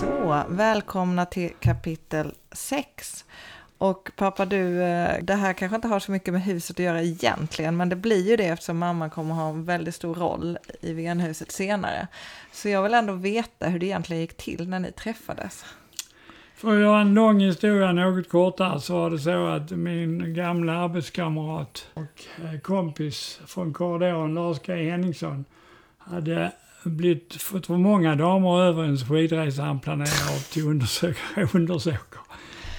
Så, 0.00 0.42
välkomna 0.48 1.26
till 1.26 1.50
kapitel 1.60 2.34
6. 2.52 3.24
Och 3.78 4.10
pappa 4.16 4.46
du, 4.46 4.82
eh, 4.82 5.22
det 5.22 5.34
här 5.34 5.52
kanske 5.52 5.76
inte 5.76 5.88
har 5.88 6.00
så 6.00 6.12
mycket 6.12 6.34
med 6.34 6.42
huset 6.42 6.76
att 6.76 6.84
göra 6.84 7.02
egentligen, 7.02 7.76
men 7.76 7.88
det 7.88 7.96
blir 7.96 8.30
ju 8.30 8.36
det 8.36 8.46
eftersom 8.46 8.78
mamma 8.78 9.08
kommer 9.08 9.34
ha 9.34 9.48
en 9.48 9.64
väldigt 9.64 9.94
stor 9.94 10.14
roll 10.14 10.58
i 10.80 10.92
venhuset 10.92 11.52
senare. 11.52 12.08
Så 12.52 12.68
jag 12.68 12.82
vill 12.82 12.94
ändå 12.94 13.12
veta 13.12 13.68
hur 13.68 13.78
det 13.78 13.86
egentligen 13.86 14.20
gick 14.20 14.36
till 14.36 14.68
när 14.68 14.78
ni 14.78 14.92
träffades. 14.92 15.64
För 16.56 16.74
att 16.74 16.80
göra 16.80 17.00
en 17.00 17.14
lång 17.14 17.40
historia 17.40 17.92
något 17.92 18.28
kortare 18.28 18.80
så 18.80 18.94
var 18.94 19.10
det 19.10 19.18
så 19.18 19.46
att 19.46 19.70
min 19.70 20.34
gamla 20.34 20.72
arbetskamrat 20.72 21.86
och 21.94 22.44
eh, 22.44 22.60
kompis 22.60 23.40
från 23.46 23.72
korridoren, 23.72 24.34
Lars 24.34 24.58
G 24.62 24.90
Henningsson, 24.90 25.44
hade 25.98 26.52
blivit, 26.82 27.42
fått 27.42 27.66
för 27.66 27.76
många 27.76 28.16
damer 28.16 28.62
över 28.62 28.84
en 28.84 28.96
skidresa 28.96 29.62
han 29.62 29.80
planerade 29.80 30.40
till 30.52 30.62
undersöker. 31.54 32.20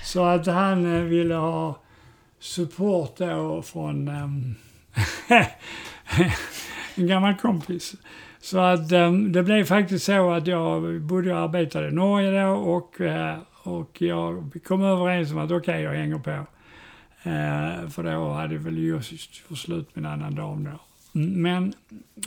Så 0.03 0.23
att 0.23 0.47
han 0.47 0.95
eh, 0.95 1.01
ville 1.01 1.35
ha 1.35 1.79
support 2.39 3.17
då 3.17 3.61
från 3.61 4.07
um, 4.07 4.55
en 6.95 7.07
gammal 7.07 7.35
kompis. 7.35 7.95
Så 8.41 8.59
att 8.59 8.91
um, 8.91 9.31
det 9.31 9.43
blev 9.43 9.65
faktiskt 9.65 10.05
så 10.05 10.31
att 10.31 10.47
jag 10.47 11.01
bodde 11.01 11.33
och 11.33 11.39
arbetade 11.39 11.87
i 11.87 11.91
Norge 11.91 12.43
då 12.43 12.51
och, 12.51 13.01
uh, 13.01 13.37
och 13.63 14.01
jag 14.01 14.59
kom 14.65 14.83
överens 14.83 15.31
om 15.31 15.37
att 15.37 15.51
okej, 15.51 15.57
okay, 15.57 15.81
jag 15.81 15.93
hänger 15.93 16.19
på. 16.19 16.31
Uh, 16.31 17.89
för 17.89 18.03
då 18.03 18.33
hade 18.33 18.57
väl 18.57 18.77
just 18.77 19.11
gjort 19.11 19.59
slut 19.59 19.95
med 19.95 20.05
en 20.05 20.11
annan 20.11 20.35
dam 20.35 20.63
då. 20.63 20.79
Mm, 21.19 21.41
men 21.41 21.73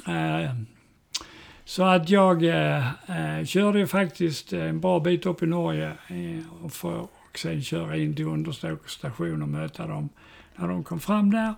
uh, 0.09 0.51
så 1.65 1.83
att 1.85 2.11
jag 2.11 2.45
eh, 2.45 2.89
eh 2.89 3.45
körde 3.45 3.87
faktiskt 3.87 4.53
en 4.53 4.81
bra 4.81 5.01
bit 5.01 5.27
upp 5.27 5.43
i 5.43 5.47
Norge 5.47 5.93
eh, 6.09 6.69
för, 6.71 7.01
och 7.01 7.39
sen 7.39 7.63
köra 7.63 7.97
in 7.97 8.17
till 8.17 8.27
Undersåker 8.27 8.89
station 8.89 9.43
och 9.43 9.49
möta 9.49 9.87
dem 9.87 10.09
när 10.57 10.69
de 10.69 10.85
kom 10.85 11.01
fram 11.01 11.31
där. 11.31 11.55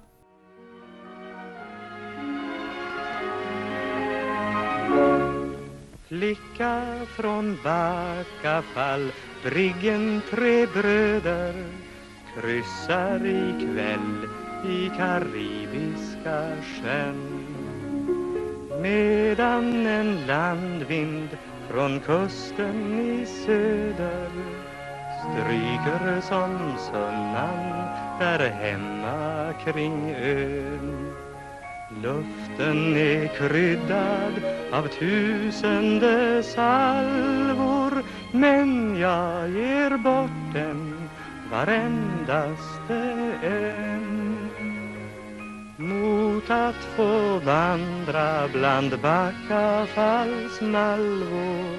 Flicka 6.09 6.83
från 7.07 7.59
Backafall, 7.65 9.13
briggen 9.43 10.21
tre 10.31 10.67
bröder 10.67 11.65
kryssar 12.41 13.27
ikväll 13.27 14.29
i 14.69 14.91
Karibiska 14.97 16.57
sjön 16.63 17.46
medan 18.81 19.87
en 19.87 20.27
landvind 20.27 21.29
från 21.71 22.01
kusten 22.01 23.01
i 23.01 23.27
söder 23.27 24.31
stryker 25.21 26.21
som 26.21 26.77
sunnan 26.79 27.89
där 28.19 28.51
hemma 28.51 29.53
kring 29.65 30.11
ön. 30.11 31.13
Luften 32.03 32.97
är 32.97 33.27
kryddad 33.27 34.33
av 34.73 34.89
tusende 34.89 36.43
salvor 36.43 38.03
men 38.33 38.99
jag 38.99 39.51
ger 39.51 39.97
bort 39.97 40.55
den 40.55 41.09
varendaste 41.51 42.95
en 43.43 44.16
mot 45.77 46.51
att 46.51 46.85
få 46.97 47.39
vandra 47.39 48.49
bland 48.49 48.91
Backafalls 49.03 50.61
malvor 50.61 51.77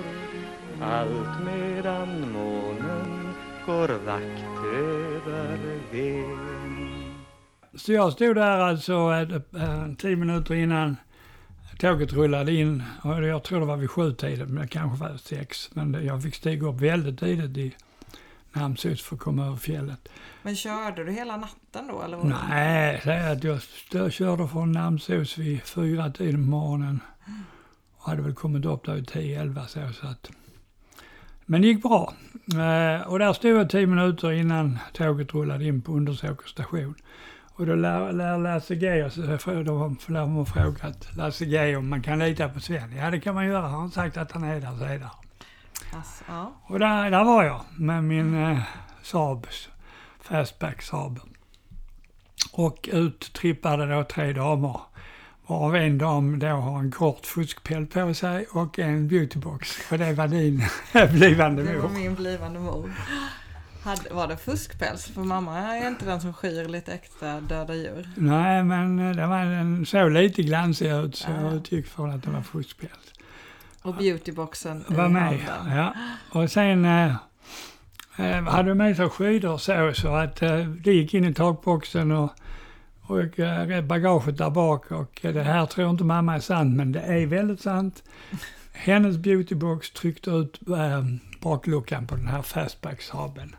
allt 0.81 1.45
medan 1.45 2.31
månen 2.31 3.33
går 3.65 3.87
vakt 3.87 4.65
över 4.75 5.57
ven 5.91 7.13
Så 7.75 7.93
jag 7.93 8.13
stod 8.13 8.35
där 8.35 8.59
alltså 8.59 8.93
äh, 9.11 9.95
tio 9.97 10.15
minuter 10.15 10.55
innan 10.55 10.95
tåget 11.79 12.13
rullade 12.13 12.53
in. 12.53 12.83
Och 13.01 13.23
jag 13.23 13.43
tror 13.43 13.59
det 13.59 13.65
var 13.65 13.77
vid 13.77 13.89
sjutiden, 13.89 14.53
men 14.53 14.61
det 14.61 14.67
kanske 14.67 15.03
var 15.05 15.17
sex. 15.17 15.69
Men 15.73 16.05
jag 16.05 16.23
fick 16.23 16.35
stiga 16.35 16.67
upp 16.67 16.81
väldigt 16.81 17.19
tidigt 17.19 17.57
i 17.57 17.75
Namshus 18.59 19.01
för 19.01 19.15
att 19.15 19.21
komma 19.21 19.45
över 19.45 19.57
fjället. 19.57 20.09
Men 20.43 20.55
körde 20.55 21.03
du 21.03 21.11
hela 21.11 21.37
natten 21.37 21.87
då? 21.87 22.01
Eller 22.01 22.17
Nej, 22.23 23.31
att 23.31 23.43
jag, 23.43 23.59
jag 23.91 24.13
körde 24.13 24.47
från 24.47 24.71
Namshus 24.71 25.37
vid 25.37 25.61
fyra 25.61 26.11
tiden 26.11 26.43
på 26.43 26.49
morgonen. 26.49 26.99
Och 27.97 28.09
hade 28.09 28.21
väl 28.21 28.33
kommit 28.33 28.65
upp 28.65 28.85
där 28.85 28.93
vid 28.93 29.09
10-11 29.09 29.65
så, 29.65 29.93
så 29.93 30.07
att. 30.07 30.29
Men 31.45 31.61
det 31.61 31.67
gick 31.67 31.81
bra. 31.81 32.13
Eh, 32.51 33.07
och 33.07 33.19
där 33.19 33.33
stod 33.33 33.51
jag 33.51 33.69
tio 33.69 33.87
minuter 33.87 34.31
innan 34.31 34.79
tåget 34.93 35.33
rullade 35.33 35.65
in 35.65 35.81
på 35.81 35.91
Undersåker 35.91 36.47
station. 36.47 36.95
Och 37.57 37.65
då 37.65 37.75
lär, 37.75 38.13
lär 38.13 38.37
Lasse 38.37 38.75
G 38.75 39.09
så 39.09 39.21
då 39.21 39.37
får 39.37 40.27
man 40.27 40.45
fråga 40.45 40.87
att 40.87 41.15
Lasse 41.15 41.45
G 41.45 41.75
om 41.75 41.89
man 41.89 42.01
kan 42.01 42.19
lita 42.19 42.49
på 42.49 42.59
Sven. 42.59 42.95
Ja 42.95 43.11
det 43.11 43.19
kan 43.19 43.35
man 43.35 43.45
göra. 43.45 43.67
Har 43.67 43.79
han 43.79 43.91
sagt 43.91 44.17
att 44.17 44.31
han 44.31 44.43
är 44.43 44.61
där 44.61 44.77
så 44.77 44.83
är 44.83 44.99
där. 44.99 45.26
Alltså, 45.93 46.23
ja. 46.27 46.53
Och 46.63 46.79
där, 46.79 47.11
där 47.11 47.23
var 47.23 47.43
jag 47.43 47.61
med 47.77 48.03
min 48.03 48.43
eh, 48.43 48.59
Saab, 49.01 49.47
Fastback 50.19 50.81
Saab. 50.81 51.19
Och 52.51 52.89
ut 52.91 53.33
trippade 53.33 53.85
då 53.85 54.03
tre 54.03 54.33
damer. 54.33 54.79
Varav 55.47 55.75
en 55.75 55.97
dam 55.97 56.39
då 56.39 56.47
har 56.47 56.79
en 56.79 56.91
kort 56.91 57.25
fuskpält 57.25 57.93
på 57.93 58.13
sig 58.13 58.45
och 58.51 58.79
en 58.79 59.07
beautybox. 59.07 59.91
Och 59.91 59.97
det 59.97 60.13
var 60.13 60.27
din 60.27 60.63
blivande 61.11 61.63
mor. 61.63 61.71
Det 61.71 61.79
var 61.79 61.89
min 61.89 62.15
blivande 62.15 62.59
mor. 62.59 62.91
Hade, 63.83 64.13
var 64.13 64.27
det 64.27 64.37
fuskpäls? 64.37 65.05
För 65.05 65.21
mamma 65.21 65.59
är 65.59 65.87
inte 65.87 66.05
den 66.05 66.21
som 66.21 66.33
skyr 66.33 66.65
lite 66.65 66.93
extra 66.93 67.41
döda 67.41 67.75
djur. 67.75 68.09
Nej, 68.15 68.63
men 68.63 68.99
eh, 68.99 69.15
det 69.15 69.27
var, 69.27 69.45
den 69.45 69.85
såg 69.85 70.11
lite 70.11 70.41
glansig 70.41 70.91
ut 70.91 71.15
så 71.15 71.31
ja. 71.31 71.41
jag 71.41 71.53
utgick 71.53 71.87
från 71.87 72.11
att 72.11 72.23
det 72.23 72.29
var 72.29 72.41
fuskpäls. 72.41 73.13
Och 73.87 73.95
beautyboxen 73.95 74.83
var 74.87 75.09
med, 75.09 75.39
ja. 75.75 75.93
Och 76.29 76.51
sen 76.51 76.85
eh, 76.85 77.15
eh, 78.17 78.43
hade 78.43 78.69
de 78.69 78.75
med 78.75 78.97
sig 78.97 79.09
skidor 79.09 79.57
så, 79.57 79.93
så 79.93 80.15
att 80.15 80.41
eh, 80.41 80.59
det 80.59 80.93
gick 80.93 81.13
in 81.13 81.25
i 81.25 81.33
takboxen 81.33 82.11
och, 82.11 82.31
och 83.01 83.39
eh, 83.39 83.81
bagaget 83.81 84.37
där 84.37 84.49
bak 84.49 84.91
och 84.91 85.25
eh, 85.25 85.33
det 85.33 85.43
här 85.43 85.65
tror 85.65 85.89
inte 85.89 86.03
mamma 86.03 86.35
är 86.35 86.39
sant 86.39 86.75
men 86.75 86.91
det 86.91 87.01
är 87.01 87.25
väldigt 87.25 87.61
sant. 87.61 88.03
Hennes 88.73 89.17
beautybox 89.17 89.91
tryckte 89.91 90.29
ut 90.29 90.59
eh, 90.67 91.05
bakluckan 91.41 92.07
på 92.07 92.15
den 92.15 92.27
här 92.27 92.41
fastback-Saaben. 92.41 93.55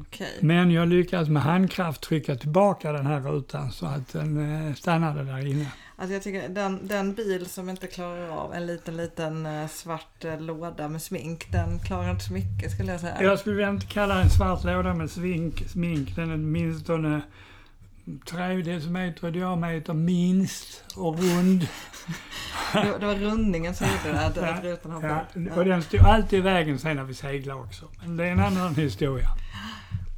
Okay. 0.00 0.32
Men 0.40 0.70
jag 0.70 0.88
lyckades 0.88 1.28
med 1.28 1.42
handkraft 1.42 2.00
trycka 2.00 2.36
tillbaka 2.36 2.92
den 2.92 3.06
här 3.06 3.20
rutan 3.20 3.72
så 3.72 3.86
att 3.86 4.12
den 4.12 4.66
eh, 4.68 4.74
stannade 4.74 5.24
där 5.24 5.46
inne. 5.46 5.66
Alltså 5.98 6.14
jag 6.14 6.22
tycker 6.22 6.48
den, 6.48 6.86
den 6.86 7.14
bil 7.14 7.46
som 7.46 7.68
inte 7.68 7.86
klarar 7.86 8.28
av 8.28 8.54
en 8.54 8.66
liten, 8.66 8.96
liten 8.96 9.46
eh, 9.46 9.68
svart 9.68 10.24
eh, 10.24 10.40
låda 10.40 10.88
med 10.88 11.02
smink, 11.02 11.52
den 11.52 11.78
klarar 11.78 12.10
inte 12.10 12.24
så 12.24 12.32
mycket 12.32 12.72
skulle 12.72 12.92
jag 12.92 13.00
säga. 13.00 13.22
Jag 13.22 13.38
skulle 13.38 13.68
inte 13.68 13.86
kalla 13.86 14.22
en 14.22 14.30
svart 14.30 14.64
låda 14.64 14.94
med 14.94 15.10
smink, 15.10 15.68
smink. 15.68 16.16
Den 16.16 16.30
är 16.30 16.34
åtminstone 16.34 17.22
3 18.26 18.62
decimeter 18.62 19.28
i 19.28 19.30
diameter 19.30 19.92
minst 19.92 20.84
och 20.96 21.18
rund. 21.18 21.60
det, 22.72 22.98
det 23.00 23.06
var 23.06 23.14
rundningen 23.14 23.74
som 23.74 23.86
gjorde 23.86 24.18
det, 24.18 24.26
att, 24.26 24.38
att 24.38 24.64
rutan 24.64 24.92
hoppade. 24.92 25.26
Ja, 25.34 25.54
och 25.54 25.64
den 25.64 25.82
stod 25.82 26.00
alltid 26.00 26.38
i 26.38 26.42
vägen 26.42 26.78
sen 26.78 26.96
när 26.96 27.04
vi 27.04 27.14
seglade 27.14 27.60
också. 27.60 27.84
Men 28.00 28.16
det 28.16 28.24
är 28.24 28.32
en 28.32 28.40
annan 28.40 28.74
historia. 28.74 29.28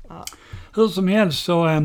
Ja. 0.09 0.25
Hur 0.75 0.89
som 0.89 1.09
helst 1.09 1.45
så 1.45 1.69
eh, 1.69 1.81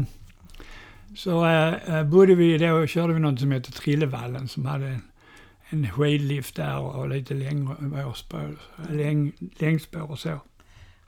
så 1.16 1.46
äh, 1.46 2.03
bodde 2.03 2.35
vi 2.35 2.57
då, 2.57 2.88
körde 2.88 3.13
vi 3.13 3.19
något 3.19 3.40
som 3.40 3.51
heter 3.51 3.72
Trillevallen 3.72 4.47
som 4.47 4.66
hade 4.66 4.88
en, 4.88 5.01
en 5.69 5.92
skidlift 5.92 6.56
där 6.56 6.80
och 6.80 7.10
lite 7.10 7.33
längre 7.33 8.13
spår, 8.15 8.57
läng, 8.89 9.31
längdspår 9.57 10.12
och 10.12 10.19
så. 10.19 10.39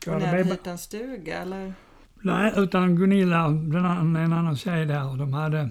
Och 0.07 0.19
ni 0.19 0.25
hade 0.25 0.44
hyrt 0.44 0.68
en 0.68 0.78
stuga 0.78 1.42
eller? 1.42 1.74
Nej, 2.22 2.54
utan 2.56 2.96
Gunilla, 2.96 3.50
den, 3.50 4.16
en 4.16 4.34
annan 4.34 4.57
tjej 4.57 4.86
där, 4.86 5.18
de 5.18 5.34
hade, 5.34 5.69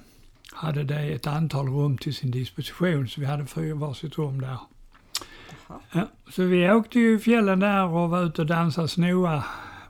hade 0.52 0.84
det 0.84 1.00
ett 1.00 1.26
antal 1.26 1.68
rum 1.68 1.98
till 1.98 2.14
sin 2.14 2.30
disposition 2.30 3.08
så 3.08 3.20
vi 3.20 3.26
hade 3.26 3.46
fyra 3.46 3.74
varsitt 3.74 4.18
rum 4.18 4.40
där. 4.40 4.58
Ja, 5.92 6.08
så 6.30 6.42
vi 6.42 6.70
åkte 6.70 6.98
ju 6.98 7.16
i 7.16 7.18
fjällen 7.18 7.60
där 7.60 7.84
och 7.84 8.10
var 8.10 8.22
ute 8.22 8.40
och 8.40 8.46
dansade 8.46 8.88
snoa 8.88 9.44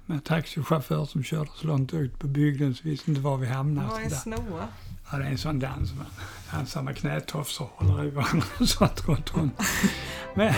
med 0.07 0.25
taxichaufför 0.25 1.05
som 1.05 1.23
körde 1.23 1.51
så 1.55 1.67
långt 1.67 1.95
ut 1.95 2.19
på 2.19 2.27
bygden 2.27 2.75
så 2.75 2.89
visste 2.89 3.11
inte 3.11 3.21
var 3.23 3.37
vi 3.37 3.47
hamnade. 3.47 3.89
Vad 3.89 4.03
är 4.03 4.09
snoa? 4.09 4.69
Ja, 5.11 5.19
det 5.19 5.25
är 5.25 5.31
en 5.31 5.39
sån 5.39 5.59
dans. 5.59 5.95
Man 5.95 6.07
dansar 6.53 6.83
med 6.83 6.97
knätofsar 6.97 7.69
och 7.77 7.87
håller 7.87 8.05
i 8.05 8.11
varandra 8.11 8.47
och 8.61 8.69
sånt 8.69 9.09
runt 9.09 9.35
om. 9.35 9.51
Men, 10.35 10.55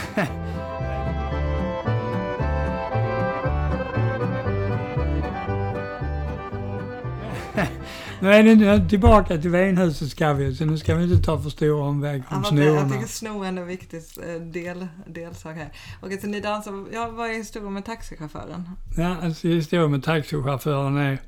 Nu 8.20 8.32
är 8.32 8.42
det 8.42 8.54
nu 8.54 8.88
tillbaka 8.88 9.38
till 9.38 9.50
Venhuset 9.50 10.10
ska 10.10 10.32
vi 10.32 10.54
så 10.54 10.64
nu 10.64 10.78
ska 10.78 10.94
vi 10.94 11.02
inte 11.12 11.24
ta 11.26 11.38
för 11.42 11.50
stor 11.50 11.80
omväg 11.80 12.22
Ja, 12.30 12.36
om 12.36 12.42
vad 12.42 12.54
bra. 12.54 12.64
jag 12.64 12.92
tycker 12.92 13.06
snor 13.06 13.44
är 13.44 13.48
en 13.48 13.66
viktig 13.66 14.02
eh, 14.28 14.40
del, 14.40 14.86
delsak 15.06 15.56
här. 15.56 15.68
Okej, 16.00 16.20
så 16.20 16.26
ni 16.26 16.40
dansar, 16.40 16.84
ja, 16.92 17.08
vad 17.10 17.30
är 17.30 17.34
historien 17.34 17.72
med 17.72 17.84
taxichauffören? 17.84 18.68
Ja, 18.96 19.16
alltså 19.22 19.48
historien 19.48 19.90
med 19.90 20.02
taxichauffören 20.02 20.96
är, 20.96 21.18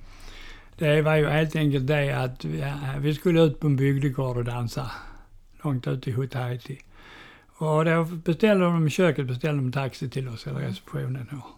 det 0.79 1.02
var 1.02 1.17
ju 1.17 1.29
helt 1.29 1.56
enkelt 1.56 1.87
det 1.87 2.12
att 2.12 2.44
vi, 2.44 2.61
ja, 2.61 2.75
vi 2.99 3.14
skulle 3.14 3.41
ut 3.43 3.61
på 3.61 3.67
en 3.67 3.76
bygdegård 3.76 4.37
och 4.37 4.44
dansa. 4.44 4.91
Långt 5.64 5.87
ute 5.87 6.11
i 6.11 6.12
Hutaiti. 6.12 6.79
Och 7.58 7.84
då 7.84 8.05
beställde 8.05 8.64
de 8.64 8.87
i 8.87 8.91
köket 8.91 9.26
beställde 9.26 9.62
de 9.62 9.73
taxi 9.73 10.11
till 10.11 10.29
oss, 10.29 10.46
eller 10.46 10.61
receptionen. 10.61 11.29
Och, 11.32 11.38
ja. 11.38 11.55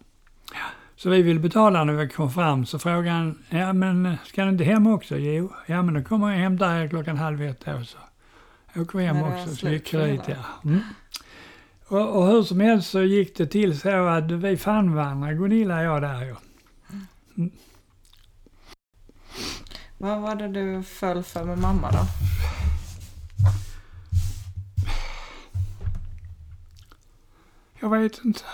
Så 1.02 1.10
vi 1.10 1.22
ville 1.22 1.40
betala 1.40 1.84
när 1.84 1.92
vi 1.92 2.08
kom 2.08 2.30
fram, 2.30 2.66
så 2.66 2.78
frågade 2.78 3.10
han, 3.10 3.42
ja 3.48 3.72
men 3.72 4.16
ska 4.26 4.44
ni 4.44 4.50
inte 4.50 4.64
hem 4.64 4.86
också? 4.86 5.16
Jo, 5.16 5.52
ja 5.66 5.82
men 5.82 5.94
då 5.94 6.02
kommer 6.02 6.30
jag 6.30 6.38
hem 6.38 6.56
där 6.56 6.88
klockan 6.88 7.16
halv 7.16 7.42
ett 7.42 7.64
då 7.64 7.84
så 7.84 7.98
åker 8.80 8.98
vi 8.98 9.04
hem 9.04 9.20
var 9.20 9.42
också. 9.42 9.56
Så 9.56 9.68
gick 9.68 9.88
för 9.88 9.98
det 9.98 10.06
dit, 10.06 10.26
hela. 10.26 10.44
ja. 10.62 10.70
Mm. 10.70 10.80
Och, 11.86 12.16
och 12.16 12.26
hur 12.26 12.42
som 12.42 12.60
helst 12.60 12.90
så 12.90 13.02
gick 13.02 13.36
det 13.36 13.46
till 13.46 13.80
så 13.80 14.06
att 14.06 14.30
vi 14.30 14.56
fann 14.56 14.94
varandra, 14.94 15.32
Gunilla 15.32 15.76
och 15.76 15.84
jag 15.84 16.02
där 16.02 16.24
ju. 16.24 16.36
Vad 19.98 20.20
var 20.20 20.34
det 20.34 20.48
du 20.48 20.82
föll 20.82 21.22
för 21.22 21.44
med 21.44 21.58
mamma 21.58 21.90
då? 21.90 22.06
Jag 27.80 27.90
vet 27.90 28.24
inte. 28.24 28.44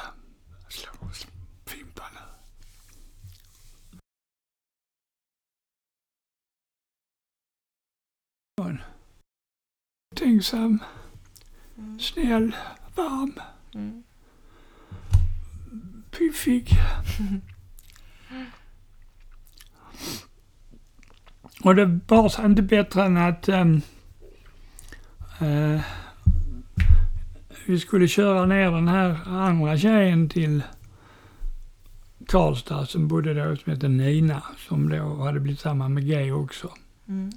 Hon. 8.60 8.78
Tänksam, 10.14 10.78
Mm. 11.78 11.98
snäll, 12.00 12.56
varm, 12.94 13.32
Mm. 13.74 14.02
piffig. 16.10 16.68
Och 21.64 21.74
det 21.74 21.86
bar 21.86 22.28
sig 22.28 22.44
inte 22.44 22.62
bättre 22.62 23.04
än 23.04 23.16
att 23.16 23.48
ehm, 23.48 23.80
eh, 25.40 25.80
vi 27.66 27.80
skulle 27.80 28.08
köra 28.08 28.46
ner 28.46 28.70
den 28.70 28.88
här 28.88 29.20
andra 29.28 29.78
tjejen 29.78 30.28
till 30.28 30.62
Karlstad 32.26 32.86
som 32.86 33.08
bodde 33.08 33.34
då, 33.34 33.56
som 33.56 33.72
hette 33.72 33.88
Nina, 33.88 34.42
som 34.68 34.88
då 34.88 35.16
hade 35.24 35.40
blivit 35.40 35.60
samman 35.60 35.94
med 35.94 36.06
G 36.06 36.32
också. 36.32 36.72
Mm. 37.08 37.32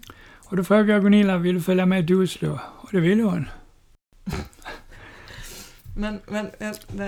Och 0.50 0.58
då 0.58 0.64
frågade 0.64 0.92
jag 0.92 1.02
Gunilla, 1.02 1.38
vill 1.38 1.56
du 1.56 1.62
följa 1.62 1.86
med 1.86 2.08
till 2.08 2.16
Oslo? 2.22 2.60
Och 2.78 2.90
det 2.92 3.00
ville 3.00 3.24
hon. 3.24 3.50
Men, 5.98 6.20
men 6.28 6.48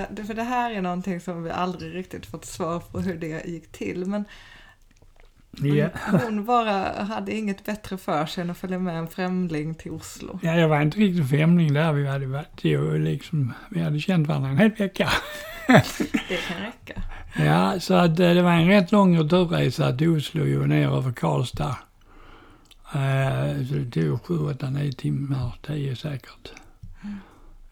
det, 0.09 0.25
för 0.25 0.33
det 0.33 0.43
här 0.43 0.71
är 0.71 0.81
någonting 0.81 1.19
som 1.21 1.43
vi 1.43 1.49
aldrig 1.51 1.95
riktigt 1.95 2.25
fått 2.25 2.45
svar 2.45 2.79
på 2.79 2.99
hur 2.99 3.17
det 3.17 3.45
gick 3.47 3.71
till. 3.71 4.05
Men 4.05 4.25
Ja. 5.51 5.87
hon 6.23 6.45
bara 6.45 7.03
hade 7.03 7.35
inget 7.35 7.65
bättre 7.65 7.97
för 7.97 8.25
sig 8.25 8.41
än 8.41 8.49
att 8.49 8.57
följa 8.57 8.79
med 8.79 8.97
en 8.97 9.07
främling 9.07 9.75
till 9.75 9.91
Oslo. 9.91 10.39
ja, 10.43 10.55
jag 10.55 10.67
var 10.67 10.81
inte 10.81 10.97
riktigt 10.97 11.29
främling 11.29 11.73
där. 11.73 11.93
Vi 11.93 12.07
hade 12.07 12.25
varit 12.25 12.63
ju 12.63 12.97
liksom, 12.97 13.53
vi 13.69 13.81
hade 13.81 13.99
känt 13.99 14.27
varandra 14.27 14.49
en 14.49 14.57
hel 14.57 14.71
vecka. 14.71 15.09
Det 15.67 16.37
kan 16.47 16.57
räcka. 16.57 17.01
Ja, 17.45 17.79
så 17.79 17.93
att 17.93 18.19
eh, 18.19 18.33
det 18.33 18.41
var 18.41 18.51
en 18.51 18.67
rätt 18.67 18.91
lång 18.91 19.19
returresa 19.19 19.97
till 19.97 20.09
Oslo 20.09 20.45
ju 20.45 20.67
ner 20.67 20.97
över 20.97 21.11
Karlstad. 21.11 21.75
Eh, 22.93 23.65
så 23.67 23.73
det 23.73 23.91
tog 23.91 24.21
sju, 24.21 24.37
åtta, 24.37 24.69
nio 24.69 24.91
timmar, 24.91 25.55
tio 25.61 25.95
säkert. 25.95 26.51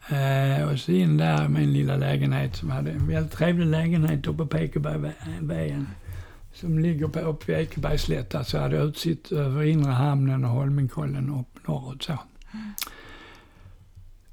Eh, 0.08 0.68
och 0.68 0.78
så 0.78 0.92
in 0.92 1.16
där 1.16 1.44
i 1.44 1.48
min 1.48 1.72
lilla 1.72 1.96
lägenhet 1.96 2.56
som 2.56 2.70
hade 2.70 2.90
en 2.90 3.06
väldigt 3.06 3.32
trevlig 3.32 3.66
lägenhet 3.66 4.26
uppe 4.26 4.46
på 4.46 4.58
Ekebergsvägen. 4.58 5.88
Som 6.52 6.78
ligger 6.78 7.08
på 7.08 7.20
uppe 7.20 7.46
vid 7.46 7.56
Ekebergsslätta 7.56 8.44
så 8.44 8.58
hade 8.58 8.76
utsikt 8.76 9.32
över 9.32 9.62
inre 9.62 9.92
hamnen 9.92 10.44
och 10.44 10.50
Holmenkollen 10.50 11.30
upp 11.30 11.68
norrut 11.68 12.02
så. 12.02 12.18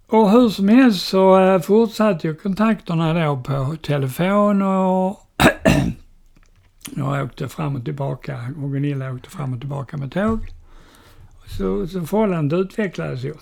Och 0.08 0.32
hur 0.32 0.50
som 0.50 0.70
helst 0.70 1.08
så 1.08 1.40
eh, 1.40 1.62
fortsatte 1.62 2.28
ju 2.28 2.36
kontakterna 2.36 3.26
då 3.26 3.38
på 3.38 3.76
telefon 3.82 4.62
och 4.62 5.20
jag 6.96 7.26
åkte 7.26 7.48
fram 7.48 7.76
och 7.76 7.86
tillbaka 7.86 8.54
och 8.62 8.72
Gunilla 8.72 9.12
åkte 9.12 9.30
fram 9.30 9.54
och 9.54 9.60
tillbaka 9.60 9.98
med 9.98 10.12
tåg. 10.12 10.57
Så, 11.48 11.88
så 11.88 12.06
förhållandet 12.06 12.60
utvecklades 12.60 13.24
ju. 13.24 13.34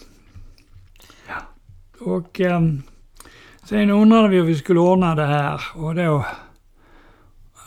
Ja. 1.27 1.35
Och 1.99 2.39
ehm, 2.39 2.81
sen 3.63 3.89
undrade 3.89 4.27
vi 4.27 4.35
hur 4.35 4.43
vi 4.43 4.55
skulle 4.55 4.79
ordna 4.79 5.15
det 5.15 5.25
här 5.25 5.61
och 5.75 5.95
då 5.95 6.25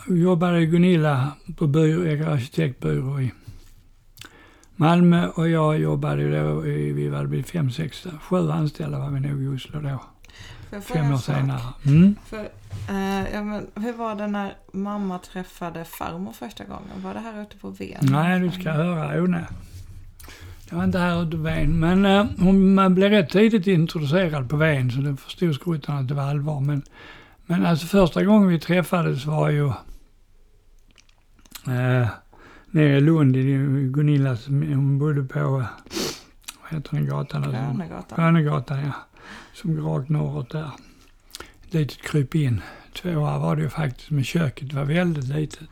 jobbade 0.07 0.65
Gunilla 0.65 1.31
på 1.57 1.67
byrå, 1.67 2.31
arkitektbyrå 2.31 3.21
i 3.21 3.31
Malmö 4.75 5.27
och 5.27 5.49
jag 5.49 5.79
jobbade 5.79 6.41
då, 6.41 6.67
i, 6.67 6.91
vi 6.91 7.07
var 7.07 7.25
blivit 7.25 7.49
fem, 7.49 7.71
sex, 7.71 8.07
sju 8.21 8.51
anställda 8.51 8.99
var 8.99 9.09
vi 9.09 9.19
nog 9.19 9.43
i 9.43 9.47
Oslo 9.47 9.79
då. 9.79 10.01
Fem 10.81 11.13
år 11.13 11.17
sak? 11.17 11.35
senare. 11.35 11.61
Mm. 11.85 12.15
För, 12.25 12.49
eh, 12.89 13.33
ja, 13.33 13.43
men, 13.43 13.67
hur 13.75 13.93
var 13.93 14.15
det 14.15 14.27
när 14.27 14.53
mamma 14.73 15.19
träffade 15.19 15.85
farmor 15.85 16.31
första 16.31 16.63
gången? 16.63 17.03
Var 17.03 17.13
det 17.13 17.19
här 17.19 17.41
ute 17.41 17.57
på 17.57 17.69
Ven? 17.69 17.97
Nej, 18.01 18.39
du 18.39 18.51
ska 18.51 18.71
höra. 18.71 19.21
Oh, 19.21 19.27
nej. 19.27 19.45
Det 20.69 20.75
var 20.75 20.83
inte 20.83 20.99
här 20.99 21.23
ute 21.23 21.37
på 21.37 21.43
Ven. 21.43 21.79
Men 21.79 22.05
eh, 22.05 22.25
hon 22.39 22.73
man 22.73 22.95
blev 22.95 23.11
rätt 23.11 23.29
tidigt 23.29 23.67
introducerad 23.67 24.49
på 24.49 24.57
Ven 24.57 24.91
så 24.91 24.99
det 24.99 25.17
förstod 25.17 25.55
skrotan 25.55 25.97
att 25.97 26.07
det 26.07 26.13
var 26.13 26.23
allvar. 26.23 26.59
Men, 26.59 26.83
men 27.45 27.65
alltså 27.65 27.87
första 27.87 28.23
gången 28.23 28.49
vi 28.49 28.59
träffades 28.59 29.25
var 29.25 29.49
ju 29.49 29.67
eh, 31.67 32.07
nere 32.71 32.97
i 32.97 33.01
Lund 33.01 33.35
i 33.37 33.43
Gunillas, 33.93 34.47
hon 34.47 34.99
bodde 34.99 35.23
på, 35.23 35.39
vad 35.39 35.67
heter 36.69 36.95
den 36.95 37.07
gatan? 37.07 37.41
där? 37.41 37.49
Grönegatan. 37.49 38.15
Grönegatan, 38.15 38.79
ja. 38.79 38.93
Som 39.53 39.75
går 39.75 39.97
rakt 39.97 40.09
norrut 40.09 40.49
där. 40.49 40.71
Ett 41.67 41.73
litet 41.73 42.01
kryp 42.01 42.35
in. 42.35 42.61
Tvåa 42.93 43.37
var 43.37 43.55
det 43.55 43.61
ju 43.61 43.69
faktiskt, 43.69 44.09
men 44.09 44.23
köket 44.23 44.73
var 44.73 44.85
väldigt 44.85 45.27
litet. 45.27 45.69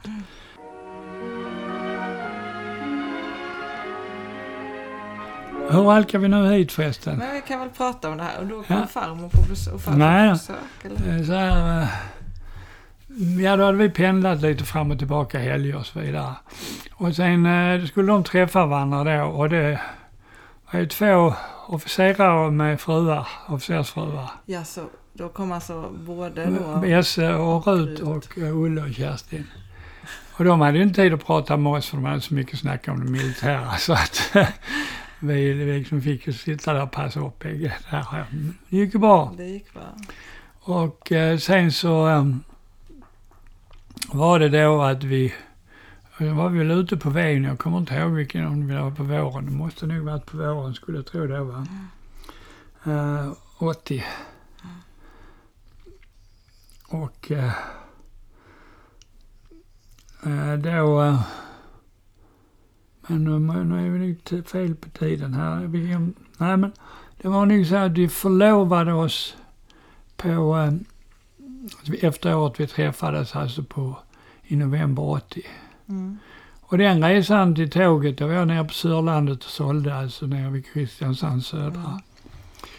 Hur 5.69 5.83
halkar 5.91 6.19
vi 6.19 6.27
nu 6.27 6.51
hit 6.51 6.71
förresten? 6.71 7.17
Men 7.17 7.33
vi 7.35 7.41
kan 7.41 7.59
väl 7.59 7.69
prata 7.69 8.09
om 8.09 8.17
det 8.17 8.23
här. 8.23 8.39
Och 8.39 8.45
då 8.47 8.63
kom 8.63 8.75
Ja. 8.77 8.87
farmor 8.87 9.29
på 9.29 9.41
besök. 9.49 9.73
och 9.73 9.97
Nej 9.97 10.29
på 10.29 10.33
besök 10.33 10.55
eller? 10.83 11.17
Eh, 11.19 11.25
Så 11.25 11.33
här, 11.33 11.81
eh, 11.81 11.87
ja, 13.43 13.55
då 13.55 13.63
hade 13.65 13.77
vi 13.77 13.89
pendlat 13.89 14.41
lite 14.41 14.63
fram 14.63 14.91
och 14.91 14.97
tillbaka 14.97 15.39
helger 15.39 15.75
och 15.75 15.85
så 15.85 15.99
vidare. 15.99 16.33
Och 16.93 17.15
sen 17.15 17.45
eh, 17.45 17.85
skulle 17.85 18.11
de 18.11 18.23
träffa 18.23 18.65
varandra 18.65 19.03
då 19.19 19.25
och 19.25 19.49
det 19.49 19.79
var 20.71 20.79
ju 20.79 20.85
två 20.87 21.33
officerare 21.67 22.51
med 22.51 22.81
fruar, 22.81 23.27
officersfruar. 23.47 24.29
Ja, 24.45 24.63
så 24.63 24.81
då 25.13 25.29
kom 25.29 25.51
alltså 25.51 25.89
både 25.91 26.45
då... 26.45 26.83
Esse 26.85 27.33
och 27.33 27.67
Rut 27.67 27.99
och 27.99 28.37
Olle 28.37 28.81
och 28.81 28.89
Kerstin. 28.93 29.47
Och 30.33 30.45
de 30.45 30.61
hade 30.61 30.77
ju 30.77 30.83
inte 30.83 31.01
tid 31.01 31.13
att 31.13 31.25
prata 31.25 31.57
med 31.57 31.71
oss 31.73 31.87
för 31.89 31.97
de 31.97 32.05
hade 32.05 32.21
så 32.21 32.33
mycket 32.33 32.59
snack 32.59 32.87
om 32.87 33.05
det 33.05 33.11
militära 33.11 33.71
så 33.77 33.93
att 33.93 34.31
vi 35.19 35.53
liksom 35.53 36.01
fick 36.01 36.27
ju 36.27 36.33
sitta 36.33 36.73
där 36.73 36.83
och 36.83 36.91
passa 36.91 37.19
upp 37.19 37.39
bägge. 37.39 37.75
Det 38.69 38.77
gick 38.77 38.93
ju 38.93 38.99
bra. 38.99 39.33
Det 39.37 39.45
gick 39.45 39.73
bra. 39.73 39.95
Och 40.59 41.11
eh, 41.11 41.37
sen 41.37 41.71
så 41.71 42.07
eh, 42.09 42.25
var 44.11 44.39
det 44.39 44.49
då 44.49 44.81
att 44.81 45.03
vi, 45.03 45.33
då 46.19 46.33
var 46.33 46.49
vi 46.49 46.59
väl 46.59 46.71
ute 46.71 46.97
på 46.97 47.09
vägen, 47.09 47.43
jag 47.43 47.59
kommer 47.59 47.77
inte 47.77 47.95
ihåg 47.95 48.11
vilken, 48.11 48.47
om 48.47 48.67
det 48.67 48.81
var 48.81 48.91
på 48.91 49.03
våren, 49.03 49.45
det 49.45 49.51
måste 49.51 49.85
nog 49.85 50.05
varit 50.05 50.25
på 50.25 50.37
våren 50.37 50.73
skulle 50.73 50.97
jag 50.97 51.05
tro 51.05 51.27
det 51.27 51.43
var. 51.43 51.67
Eh, 52.85 53.31
80. 53.57 54.03
Och 56.89 57.31
eh, 57.31 57.53
eh, 60.25 60.53
då, 60.53 61.03
eh, 61.03 61.21
men 63.07 63.23
nu, 63.69 63.87
är 63.87 63.89
vi 63.89 63.99
nog 63.99 64.47
fel 64.47 64.75
på 64.75 64.89
tiden 64.89 65.33
här. 65.33 65.59
Nej 66.37 66.57
men 66.57 66.71
det 67.21 67.27
var 67.27 67.45
nog 67.45 67.65
så 67.65 67.75
att 67.75 67.91
vi 67.91 68.09
förlovade 68.09 68.93
oss 68.93 69.35
på, 70.15 70.57
eh, 70.57 70.73
efter 72.01 72.35
året 72.35 72.59
vi 72.59 72.67
träffades, 72.67 73.35
alltså 73.35 73.63
på, 73.63 73.97
i 74.43 74.55
november 74.55 75.03
80. 75.03 75.41
Mm. 75.89 76.17
Och 76.61 76.77
den 76.77 77.03
resan 77.03 77.55
till 77.55 77.69
tåget, 77.69 78.17
då 78.17 78.27
var 78.27 78.33
jag 78.33 78.47
nere 78.47 78.63
på 78.63 78.73
Sörlandet 78.73 79.43
och 79.43 79.49
sålde, 79.49 79.95
alltså 79.95 80.25
nere 80.25 80.49
vid 80.49 80.65
Kristiansand 80.65 81.45
södra. 81.45 81.67
Mm. 81.67 81.99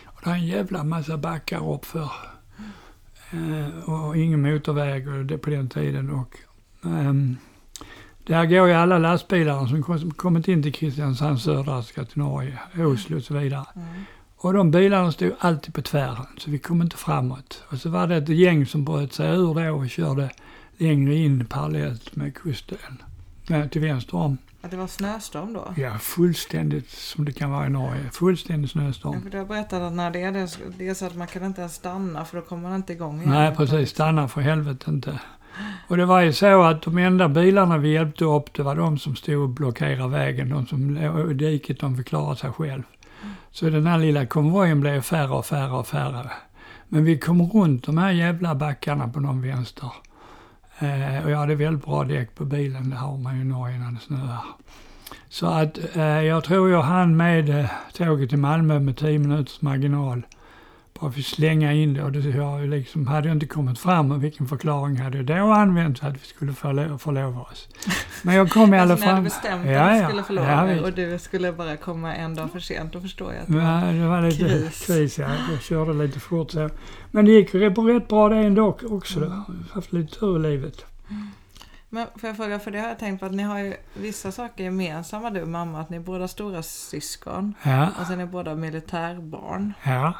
Och 0.04 0.20
det 0.24 0.30
är 0.30 0.34
en 0.34 0.46
jävla 0.46 0.84
massa 0.84 1.18
backar 1.18 1.74
uppför. 1.74 2.10
Eh, 3.30 3.90
och 3.90 4.16
ingen 4.16 4.42
motorväg 4.42 5.08
och 5.08 5.24
det 5.24 5.38
på 5.38 5.50
den 5.50 5.68
tiden. 5.68 6.10
Och, 6.10 6.36
ehm, 6.84 7.36
Där 8.28 8.46
går 8.46 8.68
ju 8.68 8.74
alla 8.74 8.98
lastbilar 8.98 9.66
som 9.66 9.82
kom- 9.82 10.10
kommit 10.10 10.48
in 10.48 10.62
till 10.62 10.72
Kristiansand 10.72 11.40
södra 11.40 11.82
Norge, 12.14 12.58
Oslo 12.76 13.16
och 13.16 13.22
så 13.22 13.34
vidare. 13.34 13.64
Mm. 13.76 13.86
Och 14.36 14.52
de 14.52 14.70
bilarna 14.70 15.12
stod 15.12 15.32
alltid 15.38 15.74
på 15.74 15.82
tvären, 15.82 16.26
så 16.38 16.50
vi 16.50 16.58
kom 16.58 16.82
inte 16.82 16.96
framåt. 16.96 17.62
Och 17.70 17.78
så 17.78 17.88
var 17.90 18.06
det 18.06 18.16
ett 18.16 18.28
gäng 18.28 18.66
som 18.66 18.84
bröt 18.84 19.12
sig 19.12 19.30
ur 19.36 19.54
då 19.54 19.74
och 19.76 19.90
körde 19.90 20.30
längre 20.76 21.14
in 21.14 21.46
parallellt 21.46 22.16
med 22.16 22.34
kusten. 22.34 22.78
Nej, 23.46 23.68
till 23.70 23.80
vänster 23.80 24.14
om. 24.14 24.38
Att 24.62 24.70
det 24.70 24.76
var 24.76 24.86
snöstorm 24.86 25.52
då? 25.52 25.74
Ja, 25.76 25.98
fullständigt 25.98 26.90
som 26.90 27.24
det 27.24 27.32
kan 27.32 27.50
vara 27.50 27.66
i 27.66 27.70
Norge. 27.70 28.10
Fullständigt 28.12 28.74
Ja, 28.74 28.80
snöstorm. 28.80 29.22
för 29.22 29.30
du 29.30 29.38
har 29.38 29.44
berättat 29.44 29.82
att 29.82 29.92
när 29.92 30.10
det 30.10 30.22
är 30.22 30.32
det, 30.32 30.58
det 30.78 30.88
är 30.88 30.94
så 30.94 31.06
att 31.06 31.16
man 31.16 31.26
kan 31.26 31.44
inte 31.44 31.60
ens 31.60 31.74
stanna 31.74 32.24
för 32.24 32.36
då 32.36 32.42
kommer 32.44 32.62
man 32.62 32.74
inte 32.74 32.92
igång 32.92 33.18
igen. 33.18 33.30
Nej, 33.30 33.56
precis. 33.56 33.90
Stanna 33.90 34.28
för 34.28 34.40
helvete 34.40 34.90
inte. 34.90 35.18
Och 35.88 35.96
det 35.96 36.04
var 36.04 36.20
ju 36.20 36.32
så 36.32 36.62
att 36.62 36.82
de 36.82 36.98
enda 36.98 37.28
bilarna 37.28 37.78
vi 37.78 37.92
hjälpte 37.92 38.24
upp, 38.24 38.54
det 38.54 38.62
var 38.62 38.74
de 38.74 38.98
som 38.98 39.16
stod 39.16 39.42
och 39.42 39.48
blockerade 39.48 40.08
vägen. 40.08 40.48
De 40.48 40.66
som 40.66 40.90
låg 40.90 41.30
i 41.30 41.34
diket, 41.34 41.80
de 41.80 41.96
fick 41.96 42.06
klara 42.06 42.36
sig 42.36 42.50
själv. 42.50 42.82
Så 43.50 43.70
den 43.70 43.86
här 43.86 43.98
lilla 43.98 44.26
konvojen 44.26 44.80
blev 44.80 45.00
färre 45.00 45.30
och 45.30 45.46
färre 45.46 45.72
och 45.72 45.86
färre. 45.86 46.30
Men 46.88 47.04
vi 47.04 47.18
kom 47.18 47.42
runt 47.50 47.84
de 47.84 47.98
här 47.98 48.10
jävla 48.10 48.54
backarna 48.54 49.08
på 49.08 49.20
någon 49.20 49.42
vänster. 49.42 49.90
Eh, 50.78 51.24
och 51.24 51.30
jag 51.30 51.38
hade 51.38 51.54
väldigt 51.54 51.84
bra 51.84 52.04
däck 52.04 52.34
på 52.34 52.44
bilen, 52.44 52.90
det 52.90 52.96
har 52.96 53.16
man 53.16 53.36
ju 53.36 53.40
i 53.40 53.44
Norge 53.44 53.78
när 53.78 53.90
det 53.90 54.00
snöar. 54.00 54.44
Så 55.28 55.46
att 55.46 55.96
eh, 55.96 56.02
jag 56.02 56.44
tror 56.44 56.70
jag 56.70 56.82
hann 56.82 57.16
med 57.16 57.60
eh, 57.60 57.70
tåget 57.92 58.28
till 58.28 58.38
Malmö 58.38 58.78
med 58.78 58.96
10 58.96 59.18
minuters 59.18 59.60
marginal. 59.60 60.22
Bara 61.00 61.10
att 61.10 61.24
slänga 61.24 61.72
in 61.72 61.94
det 61.94 62.02
och 62.02 62.12
det, 62.12 62.18
jag 62.30 62.68
liksom, 62.68 63.06
hade 63.06 63.28
jag 63.28 63.36
inte 63.36 63.46
kommit 63.46 63.78
fram 63.78 64.12
och 64.12 64.24
vilken 64.24 64.46
förklaring 64.48 64.96
hade 64.96 65.16
jag 65.16 65.26
då 65.26 65.52
använt 65.52 65.98
så 65.98 66.06
att 66.06 66.14
vi 66.14 66.18
skulle 66.26 66.52
förlo- 66.52 66.98
förlova 66.98 67.40
oss. 67.40 67.68
Men 68.22 68.34
jag 68.34 68.50
kom 68.50 68.74
i 68.74 68.78
alla 68.78 68.92
Alltså, 68.92 69.06
ni 69.06 69.12
hade 69.12 69.30
fall. 69.30 69.42
bestämt 69.42 69.66
Ja, 69.66 69.80
att 69.90 69.98
du 70.00 70.04
skulle 70.08 70.22
förlora 70.22 70.50
Ja, 70.50 70.62
dig 70.64 70.80
och 70.80 70.92
du 70.92 71.18
skulle 71.18 71.52
bara 71.52 71.76
komma 71.76 72.14
en 72.14 72.34
dag 72.34 72.50
för 72.52 72.60
sent. 72.60 72.92
Då 72.92 73.00
förstår 73.00 73.32
jag 73.32 73.42
att 73.42 73.46
det 73.48 73.52
var... 73.56 73.86
Ja, 73.86 73.92
det 73.92 74.08
var 74.08 74.22
lite 74.22 74.38
Kris. 74.48 74.86
kris. 74.86 75.18
ja. 75.18 75.28
Jag 75.50 75.62
körde 75.62 75.92
lite 75.92 76.20
fort 76.20 76.50
så. 76.50 76.70
Men 77.10 77.24
det 77.24 77.30
gick 77.32 77.54
rätt, 77.54 77.78
rätt 77.78 78.08
bra 78.08 78.28
det 78.28 78.36
ändå 78.36 78.76
också. 78.90 79.20
Då. 79.20 79.26
Jag 79.26 79.30
har 79.30 79.54
haft 79.74 79.92
lite 79.92 80.18
tur 80.18 80.36
i 80.36 80.50
livet. 80.50 80.84
Men 81.90 82.06
får 82.16 82.26
jag 82.28 82.36
fråga, 82.36 82.58
för 82.58 82.70
det 82.70 82.78
har 82.80 82.88
jag 82.88 82.98
tänkt 82.98 83.20
på 83.20 83.26
att 83.26 83.32
ni 83.34 83.42
har 83.42 83.58
ju 83.58 83.74
vissa 83.94 84.32
saker 84.32 84.64
gemensamma 84.64 85.30
du 85.30 85.42
och 85.42 85.48
mamma. 85.48 85.80
Att 85.80 85.90
ni 85.90 85.96
är 85.96 86.00
båda 86.00 86.28
stora 86.28 86.62
syskon 86.62 87.54
Ja, 87.62 87.88
och 88.00 88.06
sen 88.06 88.20
är 88.20 88.26
båda 88.26 88.54
militärbarn. 88.54 89.72
ja. 89.84 90.14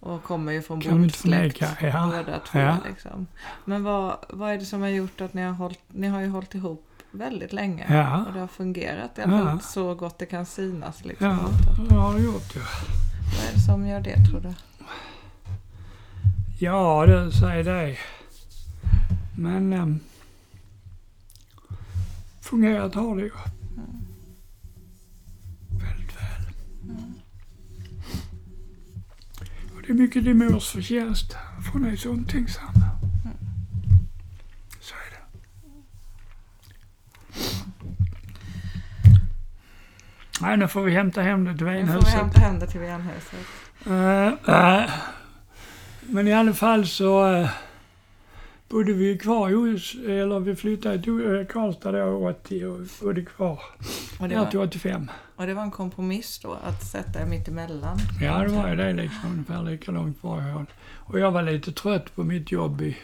Och 0.00 0.22
kommer 0.22 0.52
ju 0.52 0.62
från 0.62 0.82
förneka, 1.10 1.68
ja. 1.80 2.12
båda 2.16 2.38
två. 2.38 2.58
Ja. 2.58 2.76
Liksom. 2.88 3.26
Men 3.64 3.84
vad, 3.84 4.16
vad 4.28 4.50
är 4.50 4.58
det 4.58 4.64
som 4.64 4.80
har 4.80 4.88
gjort 4.88 5.20
att 5.20 5.34
ni 5.34 5.42
har 5.42 5.52
hållit, 5.52 5.80
ni 5.88 6.06
har 6.06 6.20
ju 6.20 6.28
hållit 6.28 6.54
ihop 6.54 6.88
väldigt 7.10 7.52
länge? 7.52 7.86
Ja. 7.88 8.24
Och 8.24 8.32
det 8.32 8.40
har 8.40 8.46
fungerat 8.46 9.18
i 9.18 9.22
alla 9.22 9.44
fall 9.44 9.60
så 9.60 9.94
gott 9.94 10.18
det 10.18 10.26
kan 10.26 10.46
synas. 10.46 11.04
Liksom. 11.04 11.26
Ja, 11.26 11.38
Vad 11.78 11.88
det 11.88 11.94
har 11.94 12.14
det 12.14 12.20
gjort 12.20 12.56
ja. 12.56 12.60
är 13.48 13.54
det 13.54 13.60
som 13.60 13.86
gör 13.86 14.00
det 14.00 14.16
tror 14.30 14.40
du? 14.40 14.54
Ja, 16.60 17.06
det 17.06 17.32
säger 17.32 17.64
det. 17.64 17.96
Men 19.36 19.72
um, 19.72 20.00
fungerat 22.40 22.94
har 22.94 23.16
det 23.16 23.22
ju. 23.22 23.30
Väldigt 25.70 26.16
väl. 26.16 26.52
Och 29.76 29.77
det 29.88 29.92
är 29.92 29.96
mycket 29.96 30.36
mors 30.36 30.70
förtjänst. 30.70 31.36
För 31.64 31.72
hon 31.72 31.84
är 31.84 31.96
så 31.96 32.10
omtänksam. 32.10 32.72
Så 34.80 34.94
är 34.94 35.10
det. 35.10 35.20
Nej, 40.40 40.56
nu 40.56 40.68
får 40.68 40.82
vi 40.82 40.92
hämta 40.92 41.22
hem 41.22 41.44
det 41.44 41.56
till 41.56 41.66
Nu 41.66 41.86
får 41.86 42.04
vi 42.04 42.10
hämta 42.10 42.40
hem 42.40 42.58
det 42.58 42.66
till 42.66 42.80
Venhuset. 42.80 43.46
Eh, 43.86 44.26
eh, 44.54 44.90
men 46.00 46.28
i 46.28 46.32
alla 46.32 46.54
fall 46.54 46.86
så 46.86 47.36
uh, 47.36 47.48
bodde 48.68 48.92
vi 48.92 49.18
kvar 49.18 49.50
i 49.50 49.54
Os, 49.54 49.94
eller 49.94 50.40
vi 50.40 50.56
flyttade 50.56 51.02
till 51.02 51.12
uh, 51.12 51.46
Karlstad 51.46 51.92
då 51.92 52.28
80 52.28 52.64
och 52.66 52.80
bodde 53.02 53.22
kvar 53.24 53.60
Och 54.20 54.28
det, 54.28 54.36
ner 54.36 54.46
till 54.46 54.58
var, 54.58 54.66
85. 54.66 55.10
och 55.36 55.46
det 55.46 55.54
var 55.54 55.62
en 55.62 55.70
kompromiss 55.70 56.38
då 56.38 56.52
att 56.52 56.82
sätta 56.86 57.22
er 57.22 57.26
mitt 57.26 57.48
emellan. 57.48 57.98
Ja, 58.20 58.38
det 58.38 58.48
var 58.48 58.68
ju 58.68 58.76
det 58.76 58.92
liksom, 58.92 59.30
ungefär 59.32 59.62
lika 59.62 59.92
långt 59.92 60.22
varifrån. 60.22 60.66
Och 60.96 61.18
jag 61.18 61.30
var 61.30 61.42
lite 61.42 61.72
trött 61.72 62.14
på 62.14 62.24
mitt 62.24 62.52
jobb 62.52 62.80
i, 62.82 62.96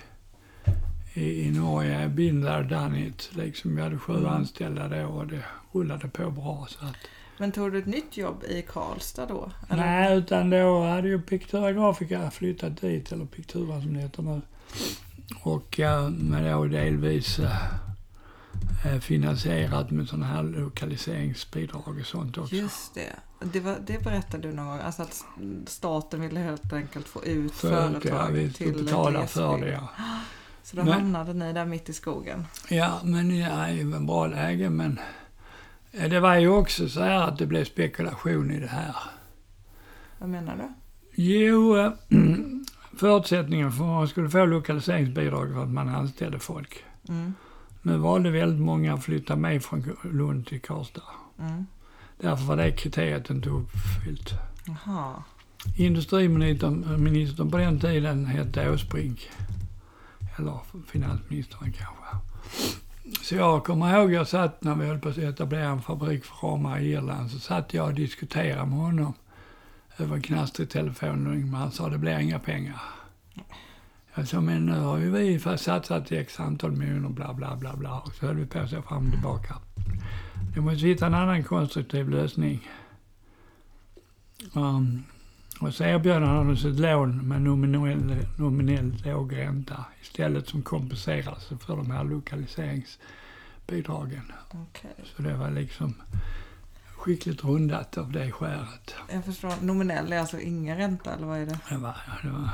i, 1.14 1.40
i 1.46 1.50
Norge. 1.50 2.08
Been 2.08 2.42
there, 2.42 2.62
done 2.62 3.06
it. 3.06 3.30
Liksom, 3.32 3.76
vi 3.76 3.82
hade 3.82 3.98
sju 3.98 4.12
Mm. 4.12 4.26
anställda 4.26 4.88
då 4.88 5.06
och 5.06 5.26
det 5.26 5.44
rullade 5.72 6.08
på 6.08 6.30
bra. 6.30 6.66
Så 6.70 6.84
att, 6.86 6.96
Men 7.38 7.52
tog 7.52 7.72
du 7.72 7.78
ett 7.78 7.86
nytt 7.86 8.16
jobb 8.16 8.44
i 8.48 8.62
Karlstad 8.62 9.26
då? 9.26 9.50
Eller? 9.68 9.82
Nej, 9.86 10.18
utan 10.18 10.50
då 10.50 10.82
hade 10.84 11.08
ju 11.08 11.22
Pictura 11.22 11.72
Grafica 11.72 12.30
flyttat 12.30 12.80
dit, 12.80 13.12
eller 13.12 13.24
Pictura 13.24 13.80
som 13.80 13.94
det 13.94 14.00
heter 14.00 14.22
nu. 14.22 14.40
Och 15.42 15.80
eh, 15.80 16.08
med 16.10 16.52
då 16.52 16.64
delvis 16.64 17.38
eh, 17.38 17.56
eh, 18.86 19.00
finansierat 19.00 19.90
med 19.90 20.08
sådana 20.08 20.26
här 20.26 20.42
lokaliseringsbidrag 20.42 21.98
och 22.00 22.06
sånt 22.06 22.38
också. 22.38 22.54
Just 22.54 22.94
det. 22.94 23.12
Det, 23.52 23.60
var, 23.60 23.76
det 23.86 24.04
berättade 24.04 24.48
du 24.48 24.54
någon 24.54 24.66
gång. 24.66 24.78
Alltså 24.78 25.02
att 25.02 25.24
staten 25.66 26.20
ville 26.20 26.40
helt 26.40 26.72
enkelt 26.72 27.08
få 27.08 27.24
ut 27.24 27.52
För 27.52 27.70
ja, 27.72 27.90
företag 28.00 28.32
vi 28.32 28.52
till 28.52 28.84
betala 28.84 29.26
för 29.26 29.58
det. 29.58 29.72
Ja, 29.72 29.88
Så 30.62 30.76
då 30.76 30.84
Men- 30.84 30.92
hamnade 30.92 31.34
ni 31.34 31.52
där 31.52 31.64
mitt 31.64 31.88
i 31.88 31.92
skogen. 31.92 32.46
ja 32.68 33.00
men 33.04 33.38
ja, 33.38 33.48
det 33.48 33.54
är 33.54 33.70
ju 33.70 33.80
en 33.80 34.06
bra 34.06 34.26
läge 34.26 34.70
men 34.70 35.00
det 35.92 36.20
var 36.20 36.36
ju 36.36 36.48
också 36.48 36.88
så 36.88 37.00
här 37.00 37.28
att 37.28 37.38
det 37.38 37.46
blev 37.46 37.64
spekulation 37.64 38.50
i 38.50 38.60
det 38.60 38.66
här. 38.66 38.94
Vad 40.18 40.28
menar 40.28 40.56
du? 40.56 40.68
Jo, 41.22 41.76
eh, 41.76 41.92
förutsättningen 42.96 43.72
för 43.72 43.84
att 43.84 43.90
man 43.90 44.08
skulle 44.08 44.30
få 44.30 44.46
lokaliseringsbidrag 44.46 45.46
var 45.46 45.62
att 45.62 45.70
man 45.70 45.88
anställde 45.88 46.38
folk. 46.38 46.84
Mm. 47.08 47.34
Nu 47.82 47.96
valde 47.96 48.30
väldigt 48.30 48.60
många 48.60 48.94
att 48.94 49.04
flytta 49.04 49.36
med 49.36 49.62
från 49.62 49.96
Lund 50.02 50.46
till 50.46 50.60
Karlstad. 50.60 51.02
Mm. 51.38 51.66
Därför 52.20 52.44
var 52.44 52.56
det 52.56 52.72
kriteriet 52.72 53.30
inte 53.30 53.48
uppfyllt. 53.48 54.34
Jaha. 54.66 55.22
Industriministern 55.76 57.02
ministern 57.02 57.50
på 57.50 57.56
den 57.56 57.80
tiden 57.80 58.26
hette 58.26 58.70
Åsbrink. 58.70 59.30
Eller 60.36 60.58
finansministern 60.86 61.72
kanske. 61.72 62.28
Så 63.22 63.34
jag 63.34 63.64
kommer 63.64 63.98
ihåg, 63.98 64.12
jag 64.12 64.28
satt 64.28 64.64
när 64.64 64.74
vi 64.74 64.86
höll 64.86 64.98
på 64.98 65.08
att 65.08 65.18
etablera 65.18 65.68
en 65.68 65.82
fabrik 65.82 66.24
för 66.24 66.46
ramar 66.46 66.78
i 66.78 66.92
Irland, 66.92 67.30
så 67.30 67.38
satt 67.38 67.74
jag 67.74 67.86
och 67.86 67.94
diskuterade 67.94 68.66
med 68.66 68.78
honom 68.78 69.14
över 69.98 70.16
en 70.16 70.22
knastrig 70.22 70.70
telefon. 70.70 71.24
Men 71.24 71.54
han 71.54 71.70
sa 71.70 71.88
det 71.88 71.98
blir 71.98 72.18
inga 72.18 72.38
pengar. 72.38 72.80
Jag 74.14 74.28
sa, 74.28 74.40
men 74.40 74.66
nu 74.66 74.72
har 74.72 74.98
ju 74.98 75.10
vi 75.10 75.38
satsat 75.58 76.12
x 76.12 76.40
antal 76.40 76.72
miljoner 76.72 77.08
bla 77.08 77.34
bla 77.34 77.56
bla 77.56 77.76
bla. 77.76 77.98
Och 77.98 78.14
så 78.14 78.26
höll 78.26 78.36
vi 78.36 78.46
på 78.46 78.66
så 78.66 78.82
fram 78.82 79.06
och 79.06 79.12
tillbaka. 79.12 79.54
Jag 80.54 80.64
måste 80.64 80.86
hitta 80.86 81.06
en 81.06 81.14
annan 81.14 81.44
konstruktiv 81.44 82.08
lösning. 82.08 82.68
Um, 84.54 85.04
och 85.60 85.74
så 85.74 85.84
erbjöd 85.84 86.22
han 86.22 86.50
oss 86.50 86.64
ett 86.64 86.80
lån 86.80 87.28
med 87.28 87.42
nominell, 87.42 88.26
nominell 88.38 89.02
låg 89.04 89.36
ränta 89.36 89.84
istället 90.02 90.48
som 90.48 90.62
kompenserades 90.62 91.48
för 91.60 91.76
de 91.76 91.90
här 91.90 92.04
lokaliseringsbidragen. 92.04 94.32
Okej. 94.50 94.94
Så 95.16 95.22
det 95.22 95.34
var 95.34 95.50
liksom 95.50 95.94
skickligt 97.04 97.44
rundat 97.44 97.98
av 97.98 98.12
det 98.12 98.30
skäret. 98.32 98.94
Jag 99.12 99.24
förstår. 99.24 99.52
Nominell 99.62 100.12
är 100.12 100.18
alltså 100.18 100.40
ingen 100.40 100.76
ränta 100.76 101.14
eller 101.14 101.26
vad 101.26 101.38
är 101.38 101.46
det? 101.46 101.58
Det 101.68 101.76
var, 101.76 101.96
det 102.22 102.28
var, 102.30 102.48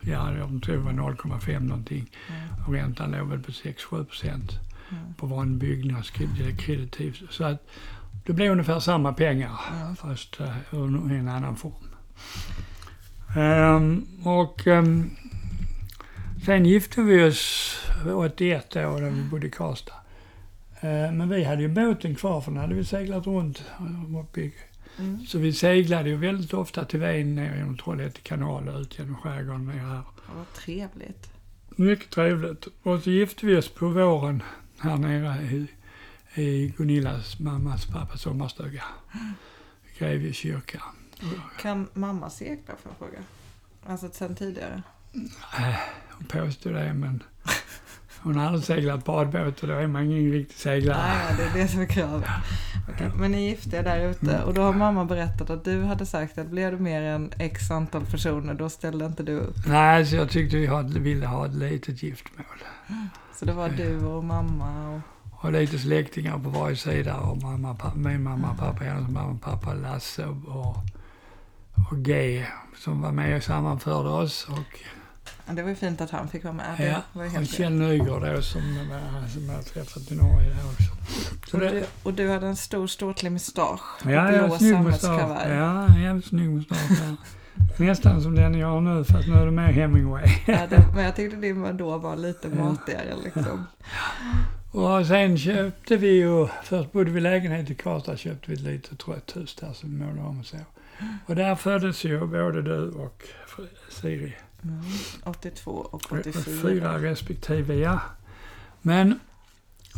ja, 0.00 0.32
jag 0.32 0.62
tror 0.62 0.76
det 0.76 0.82
var 0.82 0.92
0,5 0.92 1.60
någonting. 1.60 2.10
Mm. 2.28 2.64
Och 2.66 2.72
räntan 2.74 3.10
låg 3.10 3.28
väl 3.28 3.42
på 3.42 3.50
6-7 3.52 4.04
procent 4.04 4.52
Mm. 4.90 5.14
på 5.14 5.26
vanlig 5.26 5.58
byggnadskreditiv. 5.58 7.26
Så 7.30 7.44
att 7.44 7.66
det 8.26 8.32
blev 8.32 8.52
ungefär 8.52 8.80
samma 8.80 9.12
pengar 9.12 9.60
Mm. 9.82 9.96
fast 9.96 10.40
eh, 10.40 10.56
i 11.12 11.16
en 11.18 11.28
annan 11.28 11.56
form. 11.56 11.72
Ehm, 13.36 14.06
och 14.24 14.66
ehm, 14.66 15.10
sen 16.46 16.66
gifte 16.66 17.02
vi 17.02 17.24
oss 17.24 17.76
81 18.14 18.70
då 18.70 18.80
när 18.80 19.10
vi 19.10 19.22
bodde 19.22 19.46
i 19.46 19.50
Karlstad. 19.50 19.94
Eh, 20.82 21.12
men 21.12 21.28
vi 21.28 21.44
hade 21.44 21.62
ju 21.62 21.68
båten 21.68 22.14
kvar 22.14 22.40
för 22.40 22.50
den 22.50 22.60
hade 22.60 22.74
vi 22.74 22.84
seglat 22.84 23.26
runt 23.26 23.64
eh, 23.78 24.20
uppe 24.20 24.50
Mm. 24.98 25.26
Så 25.26 25.38
vi 25.38 25.52
seglade 25.52 26.08
ju 26.08 26.16
väldigt 26.16 26.54
ofta 26.54 26.84
till 26.84 27.00
Ven 27.00 27.34
ner 27.34 27.56
genom 27.56 27.78
Trollhätte 27.78 28.20
kanal 28.20 28.68
och 28.68 28.80
ut 28.80 28.98
genom 28.98 29.16
skärgården 29.16 29.66
ner 29.66 29.78
här. 29.78 30.02
Vad 30.36 30.52
trevligt. 30.54 31.30
Mycket 31.68 32.10
trevligt. 32.10 32.68
Och 32.82 33.02
så 33.02 33.10
gifte 33.10 33.46
vi 33.46 33.56
oss 33.56 33.68
på 33.68 33.88
våren 33.88 34.42
här 34.78 34.96
nere 34.96 35.42
i, 35.42 35.66
i 36.42 36.74
Gunillas 36.76 37.38
mammas 37.38 37.86
pappas 37.86 38.20
sommarstuga. 38.20 38.82
Grevie 39.98 40.32
kyrka. 40.32 40.82
Kan 41.60 41.88
mamma 41.92 42.30
segla 42.30 42.76
får 42.76 42.92
jag 42.92 42.98
fråga? 42.98 43.24
Alltså 43.86 44.10
sen 44.12 44.36
tidigare? 44.36 44.82
Äh, 45.58 45.74
hon 46.10 46.26
påstod 46.26 46.74
det 46.74 46.94
men 46.94 47.22
Hon 48.22 48.36
har 48.36 48.46
aldrig 48.46 48.64
seglat 48.64 49.04
badbåt 49.04 49.62
och 49.62 49.68
då 49.68 49.74
är 49.74 49.86
man 49.86 50.02
ingen 50.02 50.32
riktig 50.32 50.56
seglare. 50.56 50.98
Nej, 50.98 51.34
det 51.36 51.42
är 51.42 51.62
det 51.62 51.68
som 51.68 51.80
är 51.80 51.86
kravet. 51.86 52.28
Okej, 52.88 53.10
Men 53.16 53.32
ni 53.32 53.48
gifte 53.48 53.76
er 53.76 53.82
där 53.82 54.10
ute 54.10 54.42
och 54.42 54.54
då 54.54 54.62
har 54.62 54.72
mamma 54.72 55.04
berättat 55.04 55.50
att 55.50 55.64
du 55.64 55.82
hade 55.82 56.06
sagt 56.06 56.38
att 56.38 56.46
blev 56.46 56.72
det 56.72 56.78
mer 56.78 57.02
än 57.02 57.32
x 57.38 57.70
antal 57.70 58.04
personer 58.06 58.54
då 58.54 58.68
ställde 58.68 59.06
inte 59.06 59.22
du 59.22 59.38
upp. 59.38 59.56
Nej, 59.66 60.06
så 60.06 60.16
jag 60.16 60.30
tyckte 60.30 60.56
vi 60.56 60.66
hade, 60.66 61.00
ville 61.00 61.26
ha 61.26 61.46
ett 61.46 61.54
litet 61.54 62.02
giftmål. 62.02 62.46
Så 63.34 63.44
det 63.44 63.52
var 63.52 63.68
du 63.68 64.04
och 64.04 64.24
mamma 64.24 64.88
och... 64.88 65.00
Och 65.44 65.52
lite 65.52 65.78
släktingar 65.78 66.38
på 66.38 66.48
varje 66.48 66.76
sida. 66.76 67.16
Och 67.16 67.42
mamma, 67.42 67.74
pappa, 67.74 67.96
min 67.96 68.22
mamma, 68.22 68.54
pappa, 68.58 68.84
hennes 68.84 69.10
mamma, 69.10 69.38
pappa, 69.42 69.74
Lasse 69.74 70.26
och, 70.26 70.76
och 71.90 71.98
G 71.98 72.44
som 72.76 73.02
var 73.02 73.12
med 73.12 73.36
och 73.36 73.42
sammanförde 73.42 74.08
oss. 74.08 74.48
Och, 74.48 74.80
Ja, 75.46 75.52
det 75.52 75.62
var 75.62 75.68
ju 75.68 75.74
fint 75.74 76.00
att 76.00 76.10
han 76.10 76.28
fick 76.28 76.44
vara 76.44 76.54
med. 76.54 76.74
Det 76.78 76.86
ja, 76.86 77.02
var 77.12 77.22
ju 77.22 77.28
och 77.28 77.34
helt 77.34 77.50
Kjell 77.50 77.72
Nygård 77.72 78.22
då 78.22 78.42
som, 78.42 78.62
som 79.32 79.46
jag 79.46 79.54
har 79.54 79.62
träffat 79.62 80.12
i 80.12 80.14
Norge 80.14 80.48
där 80.48 80.66
också. 80.72 80.92
Så 81.50 81.56
och, 81.56 81.62
det, 81.62 81.70
du, 81.70 81.84
och 82.02 82.14
du 82.14 82.30
hade 82.30 82.46
en 82.46 82.56
stor 82.56 82.86
ståtlig 82.86 83.32
mustasch 83.32 83.80
ja, 84.04 84.32
jag 84.32 84.48
har 84.48 84.58
snygg 84.58 84.80
mustasch. 84.80 85.20
Ja, 85.48 85.86
en 85.86 86.02
jävligt 86.02 86.26
snygg 86.26 86.50
mustasch. 86.50 86.78
Ja. 87.00 87.16
Nästan 87.78 88.22
som 88.22 88.34
den 88.34 88.54
jag 88.54 88.68
har 88.68 88.80
nu 88.80 89.04
fast 89.04 89.28
nu 89.28 89.34
är 89.34 89.44
det 89.44 89.52
mer 89.52 89.72
Hemingway. 89.72 90.26
Ja, 90.46 90.66
det, 90.70 90.84
men 90.94 91.04
jag 91.04 91.16
tyckte 91.16 91.36
din 91.36 91.76
då 91.76 91.98
var 91.98 92.16
lite 92.16 92.48
matigare 92.48 93.14
liksom. 93.24 93.66
Och 94.72 95.06
sen 95.06 95.38
köpte 95.38 95.96
vi 95.96 96.08
ju, 96.08 96.48
först 96.62 96.92
bodde 96.92 97.10
vi 97.10 97.18
i 97.18 97.20
lägenhet 97.20 97.70
i 97.70 97.74
Karlstad, 97.74 98.16
köpte 98.16 98.50
vi 98.50 98.54
ett 98.54 98.60
litet 98.60 98.98
trött 98.98 99.36
hus 99.36 99.56
där 99.60 99.72
som 99.72 99.90
vi 99.90 100.04
målade 100.04 100.28
om 100.28 100.40
och 100.40 100.46
så. 100.46 100.56
Och 101.26 101.36
där 101.36 101.54
föddes 101.54 102.04
ju 102.04 102.26
både 102.26 102.62
du 102.62 102.90
och 102.90 103.22
Siri. 103.90 104.36
Mm. 104.64 104.82
82 105.24 105.70
och 105.70 106.12
84. 106.12 106.32
Fyra 106.62 107.02
respektive, 107.02 107.74
ja. 107.74 108.00
Men 108.82 109.20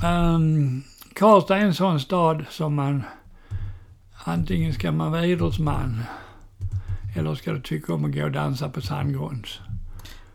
um, 0.05 0.83
Karlstad 1.15 1.57
är 1.57 1.61
en 1.61 1.75
sån 1.75 2.01
stad 2.01 2.45
som 2.51 2.75
man, 2.75 3.03
antingen 4.25 4.75
ska 4.75 4.93
man 4.93 5.13
vara 5.13 5.27
idrottsman 5.27 6.03
eller 7.17 7.35
ska 7.35 7.53
du 7.53 7.61
tycka 7.61 7.95
om 7.95 8.05
att 8.05 8.15
gå 8.15 8.25
och 8.25 8.33
dansa 8.33 8.69
på 8.69 8.81
sandgrunds. 8.81 9.61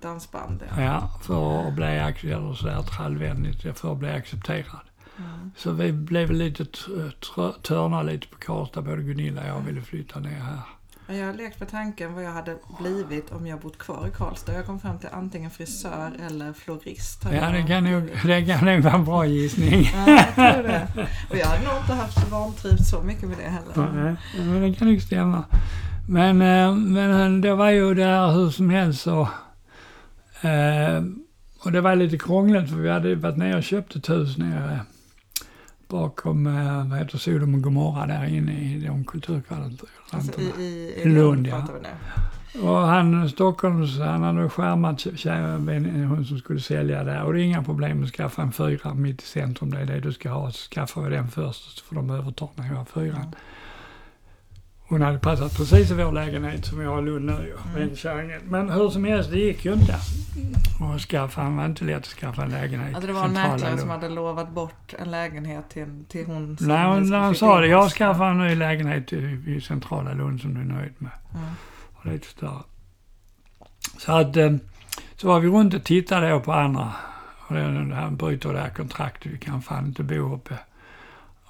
Dansband, 0.02 0.64
ja. 0.70 0.84
Ja, 0.84 1.20
för 1.22 1.68
att 1.68 1.74
bli, 1.74 1.86
eller 2.32 2.54
sådär 2.54 2.82
trallvänligt, 2.82 3.80
för 3.80 3.92
att 3.92 3.98
bli 3.98 4.10
accepterad. 4.10 4.80
Mm. 5.18 5.52
Så 5.58 5.72
vi 5.72 5.92
blev 5.92 6.32
lite 6.32 6.66
törna 7.62 8.04
lite 8.04 8.28
på 8.28 8.38
Karlstad, 8.38 8.82
både 8.82 9.04
Gunilla 9.04 9.42
och 9.42 9.48
jag 9.48 9.62
ville 9.62 9.82
flytta 9.82 10.20
ner 10.20 10.40
här. 10.40 10.62
Men 11.10 11.18
Jag 11.18 11.26
har 11.26 11.34
lekt 11.34 11.60
med 11.60 11.70
tanken 11.70 12.14
vad 12.14 12.24
jag 12.24 12.32
hade 12.32 12.56
blivit 12.80 13.32
om 13.32 13.48
jag 13.48 13.60
bott 13.60 13.78
kvar 13.78 14.08
i 14.08 14.12
Karlstad. 14.18 14.54
Jag 14.54 14.66
kom 14.66 14.80
fram 14.80 15.00
till 15.00 15.10
antingen 15.12 15.52
frisör 15.52 16.12
eller 16.28 16.54
florist. 16.54 17.26
Ja, 17.34 17.50
det 17.50 17.64
kan 17.64 17.84
nog, 17.84 18.10
det 18.26 18.46
kan 18.46 18.66
nog 18.66 18.84
vara 18.84 18.94
en 18.94 19.06
bra 19.06 19.26
gissning. 19.26 19.90
Ja, 19.94 20.10
jag 20.10 20.36
tror 20.36 20.64
det. 20.64 20.88
Och 21.30 21.38
jag 21.38 21.46
hade 21.46 21.64
nog 21.64 21.78
inte 21.82 21.94
haft 21.94 22.32
vantrivts 22.32 22.90
så 22.90 23.02
mycket 23.02 23.30
med 23.30 23.38
det 23.38 23.50
heller. 23.50 23.94
Nej, 23.94 24.16
men 24.46 24.62
det 24.62 24.74
kan 24.74 24.88
nog 24.88 25.02
stämma. 25.02 25.44
Men, 26.10 26.42
eh, 26.42 26.76
men 26.76 27.42
det 27.42 27.56
var 27.56 27.70
ju 27.70 27.94
där 27.94 28.32
hur 28.32 28.50
som 28.50 28.70
helst 28.70 29.02
så... 29.02 29.22
Eh, 30.42 31.04
och 31.64 31.72
det 31.72 31.82
var 31.82 31.96
lite 31.96 32.18
krångligt 32.18 32.70
för 32.70 32.78
vi 32.78 32.90
hade 32.90 33.16
varit 33.16 33.38
nere 33.38 33.58
och 33.58 33.64
köpt 33.64 33.96
ett 33.96 34.10
hus 34.10 34.38
nere 34.38 34.80
bakom, 35.90 36.48
eh, 36.48 36.88
vad 36.90 37.00
heter 37.00 37.18
Sodom 37.18 37.56
och 37.56 37.62
Gomorra 37.62 38.08
där 38.08 38.26
inne 38.26 38.52
i 38.52 38.86
de 38.88 39.06
kulturkvadranterna. 39.06 39.90
Alltså 40.10 40.42
i, 40.42 40.64
i, 40.64 41.02
I 41.02 41.06
Lund, 41.06 41.48
ja. 41.48 41.68
Och 42.64 42.78
han, 42.78 43.30
Stockholms, 43.30 44.00
han 44.00 44.24
hade 44.24 44.50
skärmat 44.50 45.00
tjejen, 45.00 46.06
hon 46.10 46.26
som 46.26 46.38
skulle 46.38 46.60
sälja 46.60 47.04
där. 47.04 47.24
Och 47.24 47.34
det 47.34 47.42
är 47.42 47.44
inga 47.44 47.64
problem 47.64 48.04
att 48.04 48.10
skaffa 48.10 48.42
en 48.42 48.52
fyra 48.52 48.94
mitt 48.94 49.22
i 49.22 49.26
centrum. 49.26 49.70
Det 49.70 49.80
är 49.80 49.86
det 49.86 50.00
du 50.00 50.14
ska 50.14 50.30
ha. 50.30 50.52
Så 50.52 50.70
skaffar 50.70 51.02
vi 51.02 51.10
den 51.10 51.28
först 51.28 51.78
så 51.78 51.86
får 51.86 51.96
de 51.96 52.10
överta 52.10 52.48
när 52.56 52.68
jag 52.68 52.76
har 52.76 52.86
fyran. 52.86 53.36
Hon 54.90 55.02
hade 55.02 55.20
passat 55.20 55.58
precis 55.58 55.92
i 55.92 55.94
vår 55.94 56.12
lägenhet 56.12 56.66
som 56.66 56.82
jag 56.82 56.90
har 56.90 57.02
i 57.02 57.06
Lund 57.06 57.26
nu 57.26 57.56
Mm. 57.76 58.42
Men 58.46 58.70
hur 58.70 58.90
som 58.90 59.04
helst, 59.04 59.32
det 59.32 59.40
gick 59.40 59.66
ju 59.66 59.74
inte. 59.74 59.96
Och 60.82 61.00
skaffa, 61.02 61.42
han 61.42 61.58
var 61.58 61.66
inte 61.66 61.84
lätt 61.86 61.98
att 61.98 62.06
skaffa 62.06 62.44
en 62.44 62.50
lägenhet. 62.50 62.96
Alltså 62.96 63.08
det 63.08 63.14
var 63.14 63.26
en 63.26 63.34
mäklare 63.34 63.78
som 63.78 63.90
hade 63.90 64.10
lovat 64.10 64.50
bort 64.52 64.94
en 65.00 65.12
lägenhet 65.12 65.70
till, 65.70 66.06
till 66.10 66.26
hon 66.26 66.58
som 66.58 66.68
Nej, 66.68 66.88
hon- 66.88 67.10
när 67.10 67.30
flytta 67.32 67.40
sa 67.46 67.60
det, 67.60 67.68
jag 67.68 67.90
skaffar 67.92 68.32
en 68.32 68.38
ny 68.38 68.56
lägenhet 68.56 69.14
i, 69.14 69.44
i 69.48 69.62
centrala 69.62 70.14
Lund 70.14 70.42
som 70.42 70.54
du 70.54 70.60
är 70.62 70.66
nöjd 70.66 70.94
med. 70.98 71.12
Ja. 71.34 71.40
och 71.96 72.06
lite 72.06 72.28
större. 72.28 72.64
Så 73.98 74.12
att, 74.12 74.38
eh, 74.38 74.52
så 75.16 75.28
var 75.28 75.40
vi 75.40 75.48
runt 75.48 75.74
och 75.74 75.84
tittade 75.84 76.30
då 76.30 76.40
på 76.40 76.54
andra. 76.54 76.92
Och 77.48 77.56
det- 77.56 77.96
han 77.96 78.16
bryter 78.16 78.54
det 78.54 78.60
här 78.60 78.70
kontraktet, 78.70 79.32
vi 79.32 79.38
kan 79.38 79.62
fan 79.62 79.86
inte 79.86 80.04
bo 80.04 80.36
uppe 80.36 80.54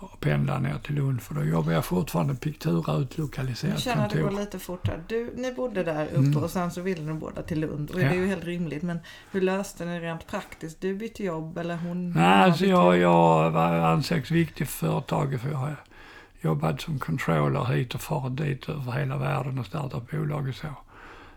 och 0.02 0.20
pendla 0.20 0.60
ner 0.60 0.78
till 0.84 0.96
Lund 0.96 1.22
för 1.22 1.36
då 1.36 1.44
jobbar 1.44 1.72
jag 1.72 1.86
fortfarande 1.86 2.36
Pictura 2.36 2.84
Jag 2.94 3.02
utlokaliserat 3.02 3.80
känner 3.80 4.06
att 4.06 4.10
det 4.12 4.18
går 4.18 4.28
kontor. 4.28 4.42
lite 4.42 4.60
fortare. 4.60 5.04
Du, 5.08 5.34
ni 5.38 5.54
bodde 5.54 5.84
där 5.84 6.06
uppe 6.06 6.16
Mm. 6.16 6.44
och 6.44 6.50
sen 6.50 6.72
så 6.72 6.82
ville 6.82 7.02
ni 7.02 7.14
båda 7.14 7.42
till 7.42 7.60
Lund. 7.60 7.92
Och 7.92 8.02
Ja. 8.02 8.10
det 8.10 8.16
är 8.16 8.20
ju 8.20 8.28
helt 8.28 8.44
rimligt. 8.44 8.84
Men 8.84 9.00
hur 9.32 9.42
löste 9.42 9.86
ni 9.86 10.00
rent 10.00 10.28
praktiskt? 10.28 10.82
Du 10.82 10.96
bytte 10.96 11.24
jobb 11.24 11.58
eller 11.58 11.76
hon? 11.78 12.12
Nej, 12.12 12.24
alltså 12.44 12.66
jag, 12.66 12.98
jag 12.98 13.52
var 13.52 13.74
ansågs 13.76 14.32
viktig 14.32 14.68
för 14.68 14.88
företaget 14.88 15.42
för 15.42 15.50
jag 15.50 15.58
har 15.58 15.76
jobbat 16.42 16.82
som 16.82 17.00
controller 17.00 17.66
hit 17.66 17.96
och 17.96 18.02
farit 18.02 18.38
dit 18.38 18.70
över 18.70 18.92
hela 18.92 19.18
världen 19.18 19.60
och 19.60 19.66
startat 19.66 20.12
bolag 20.12 20.48
och 20.48 20.56
så. 20.56 20.68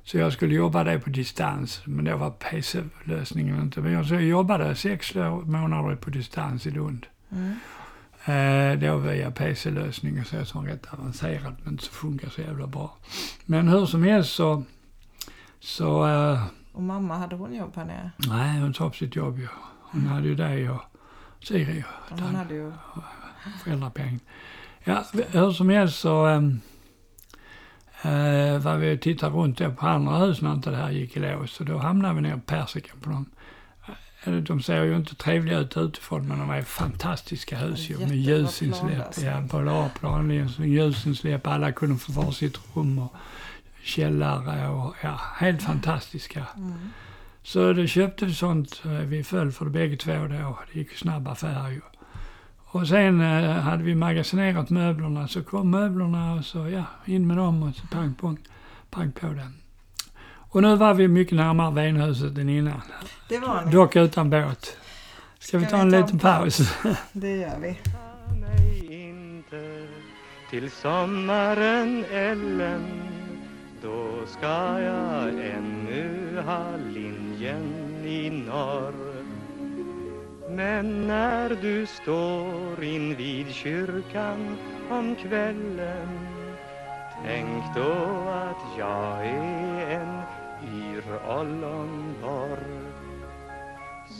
Så 0.05 0.19
jag 0.19 0.33
skulle 0.33 0.55
jobba 0.55 0.85
det 0.85 0.99
på 1.01 1.11
distans, 1.11 1.83
men 1.85 2.05
det 2.05 2.15
var 2.15 2.31
PC-lösningen 2.31 3.61
inte. 3.63 3.81
Men 3.81 3.93
jag, 3.93 4.07
så 4.07 4.15
jag 4.15 4.23
jobbade 4.23 4.75
sex 4.75 5.15
månader 5.45 5.97
på 5.97 6.11
distans 6.11 6.67
i 6.67 6.71
Lund. 6.71 7.07
Mm. 7.33 7.55
Eh, 8.25 8.79
då 8.79 8.97
via 8.97 9.31
PC-lösning 9.31 10.21
och 10.21 10.27
så 10.27 10.45
som 10.45 10.67
rätt 10.67 10.87
avancerad 10.93 11.57
men 11.65 11.79
så 11.79 11.93
funkar 11.93 12.29
så 12.29 12.41
jävla 12.41 12.67
bra. 12.67 12.97
Men 13.45 13.69
hur 13.69 13.87
som 13.87 14.03
helst 14.03 14.33
så, 14.35 14.63
så 15.61 16.07
eh, 16.07 16.45
Och 16.73 16.83
mamma, 16.83 17.17
hade 17.17 17.37
hon 17.37 17.55
jobb 17.55 17.73
här 17.77 17.85
nere? 17.85 18.11
nej 18.17 18.61
hon 18.61 18.75
sa 18.75 18.87
upp 18.87 18.97
sitt 18.97 19.17
jobb 19.17 19.39
ju. 19.39 19.49
Hon 19.81 20.07
hade 20.07 20.29
ju 20.29 20.35
det 20.35 20.71
och 20.71 20.83
Siri 21.41 21.85
Och 22.11 22.21
Hon 22.21 22.35
hade 22.35 22.55
ju... 22.55 22.73
föräldrapenning. 23.65 24.21
Ja, 24.85 25.05
hur 25.33 25.53
som 25.53 25.69
helst 25.69 25.99
så 25.99 26.27
um, 26.27 26.61
uh, 28.05 28.59
var 28.59 28.77
vi 28.77 28.97
och 28.97 29.01
tittade 29.01 29.37
runt 29.37 29.59
på 29.79 29.87
andra 29.87 30.17
hus 30.19 30.43
när 30.43 30.53
inte 30.53 30.71
det 30.71 30.77
här 30.77 30.91
gick 30.91 31.17
i 31.17 31.21
lås. 31.21 31.53
Så 31.53 31.65
då 31.65 31.79
hamnade 31.79 32.15
vi 32.15 32.21
nere 32.21 32.35
på 32.35 32.41
Persikan 32.41 33.01
på 33.01 33.11
dem. 33.11 33.27
De 34.25 34.63
ser 34.63 34.83
ju 34.85 34.97
inte 34.97 35.15
trevliga 35.15 35.59
ut 35.59 35.77
utifrån 35.77 36.29
men 36.29 36.39
de 36.39 36.51
är 36.51 36.63
fantastiska 36.63 37.57
hus 37.59 37.91
ju. 37.91 37.99
Med 37.99 38.17
ljusinsläpp. 38.17 38.87
planlösning. 39.15 39.27
Ja, 39.27 39.41
bra 39.41 39.89
plan, 39.89 40.31
ljusinsläpp. 40.59 41.47
Alla 41.47 41.73
kunde 41.73 41.99
få 41.99 42.13
varsitt 42.13 42.59
rum 42.75 42.99
och 42.99 43.15
källare 43.83 44.69
och 44.69 44.95
ja, 45.03 45.21
helt 45.37 45.63
fantastiska. 45.63 46.47
Mm. 46.57 46.73
Så 47.43 47.73
då 47.73 47.87
köpte 47.87 48.25
vi 48.27 48.35
sånt. 48.35 48.83
eh, 48.85 48.91
Vi 48.91 49.25
föll 49.25 49.53
för 49.53 49.65
det 49.65 49.71
bägge 49.71 49.97
två 49.97 50.13
då. 50.13 50.59
Det 50.73 50.79
gick 50.79 50.91
ju 50.93 50.97
snabb 50.97 51.29
affär 51.29 51.71
ju. 51.71 51.81
Och 52.65 52.89
sen 52.89 53.21
eh, 53.21 53.51
hade 53.51 53.83
vi 53.83 53.95
magasinerat 53.95 54.71
möblerna. 54.71 55.29
Så 55.29 55.43
kom 55.43 55.71
möblerna 55.71 56.35
och 56.35 56.45
så 56.45 56.69
ja, 56.69 56.85
in 57.05 57.27
med 57.27 57.37
dem 57.37 57.63
och 57.63 57.75
så 57.75 57.87
pang, 57.87 58.15
pang, 58.15 58.39
pang 58.91 59.13
på 59.13 59.27
den. 59.27 59.55
Och 60.53 60.63
nu 60.63 60.77
var 60.77 60.95
vi 60.95 61.09
mycket 61.09 61.37
närmare 61.37 61.75
Venhuset 61.75 62.39
än 62.39 62.49
innan. 62.49 62.81
Det 63.29 63.39
var 63.39 63.65
ni. 63.65 63.73
Dock 63.73 63.97
utan 63.97 64.31
båt. 64.31 64.77
Ska 65.39 65.59
vi 65.59 65.65
Ska 65.65 65.71
ta 65.71 65.77
vi 65.77 65.83
en 65.83 65.91
ta 65.91 65.97
liten 65.99 66.15
en 66.15 66.19
paus? 66.19 66.59
Det 67.13 67.37
gör 67.37 67.59
vi. 67.61 67.79
till 70.51 70.71
sommaren 70.71 72.05
Ellen 72.13 72.83
Då 73.83 74.27
ska 74.27 74.81
jag 74.81 75.29
ännu 75.29 76.43
ha 76.47 76.65
linjen 76.95 78.07
i 78.07 78.31
norr 78.31 78.95
Men 80.51 81.07
när 81.07 81.59
du 81.63 81.87
står 81.87 82.85
invid 82.85 83.47
kyrkan 83.51 84.57
om 84.91 85.17
kvällen 85.17 86.09
Tänk 87.27 87.65
då 87.77 87.93
att 88.29 88.79
jag 88.79 89.27
är 89.27 89.91
en 89.91 90.23
yr 90.67 91.07
ollonborg 91.29 92.93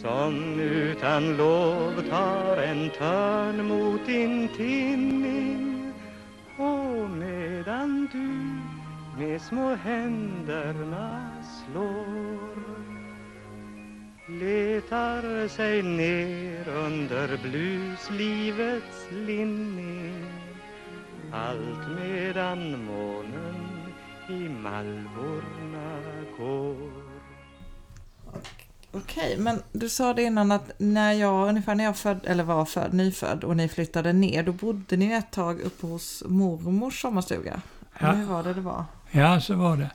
som 0.03 0.61
utan 0.61 1.37
lov 1.37 2.03
tar 2.11 2.57
en 2.57 2.91
törn 2.91 3.69
mot 3.69 4.07
din 4.07 4.49
tinning 4.49 5.93
och 6.59 7.11
medan 7.11 8.09
du 8.13 8.29
med 9.23 9.41
små 9.41 9.75
händerna 9.75 11.31
slår 11.43 12.63
letar 14.27 15.49
sig 15.49 15.83
ner 15.83 16.69
under 16.69 17.39
bluslivets 17.43 19.07
linning 19.11 20.27
allt 21.33 21.89
medan 22.01 22.85
månen 22.85 23.73
i 24.29 24.49
malvorna 24.49 26.22
går 26.43 27.03
Okej, 28.95 29.37
men 29.39 29.63
du 29.73 29.89
sa 29.89 30.15
det 30.15 30.23
innan 30.23 30.53
att 30.53 30.73
när 30.79 31.13
jag, 31.13 31.49
ungefär 31.49 31.75
när 31.75 31.85
jag 31.85 31.97
född, 31.97 32.21
eller 32.25 32.45
var 32.45 32.65
född, 32.65 32.95
nyfödd 32.95 33.45
och 33.45 33.57
ni 33.57 33.69
flyttade 33.69 34.13
ner, 34.13 34.43
då 34.43 34.53
bodde 34.53 34.97
ni 34.97 35.13
ett 35.13 35.31
tag 35.31 35.61
uppe 35.61 35.87
hos 35.87 36.23
mormors 36.27 37.01
sommarstuga. 37.01 37.61
Ja. 37.99 38.13
Hur 38.13 38.25
var 38.25 38.43
det 38.43 38.55
det 38.55 38.61
var? 38.61 38.85
Ja, 39.11 39.41
så 39.41 39.55
var 39.55 39.77
det. 39.77 39.91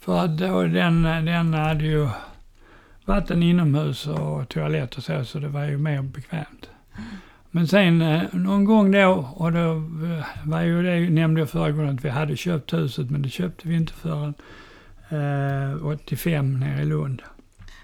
För 0.00 0.18
att 0.24 0.38
då, 0.38 0.62
den, 0.62 1.02
den 1.02 1.54
hade 1.54 1.84
ju 1.84 2.08
vatten 3.04 3.42
inomhus 3.42 4.06
och 4.06 4.48
toalett 4.48 4.96
och 4.96 5.02
så, 5.02 5.24
så 5.24 5.38
det 5.38 5.48
var 5.48 5.64
ju 5.64 5.78
mer 5.78 6.02
bekvämt. 6.02 6.70
Men 7.50 7.68
sen 7.68 8.02
eh, 8.02 8.22
någon 8.32 8.64
gång 8.64 8.92
då, 8.92 9.28
och 9.36 9.52
då 9.52 9.72
eh, 9.72 10.24
var 10.44 10.60
ju 10.60 10.82
det, 10.82 11.10
nämnde 11.10 11.40
jag 11.40 11.50
förra 11.50 11.70
gången, 11.70 11.94
att 11.94 12.04
vi 12.04 12.08
hade 12.08 12.36
köpt 12.36 12.72
huset, 12.72 13.10
men 13.10 13.22
det 13.22 13.28
köpte 13.28 13.68
vi 13.68 13.76
inte 13.76 13.92
förrän 13.92 14.34
eh, 15.10 15.86
85 15.86 16.60
nere 16.60 16.82
i 16.82 16.84
Lund. 16.84 17.22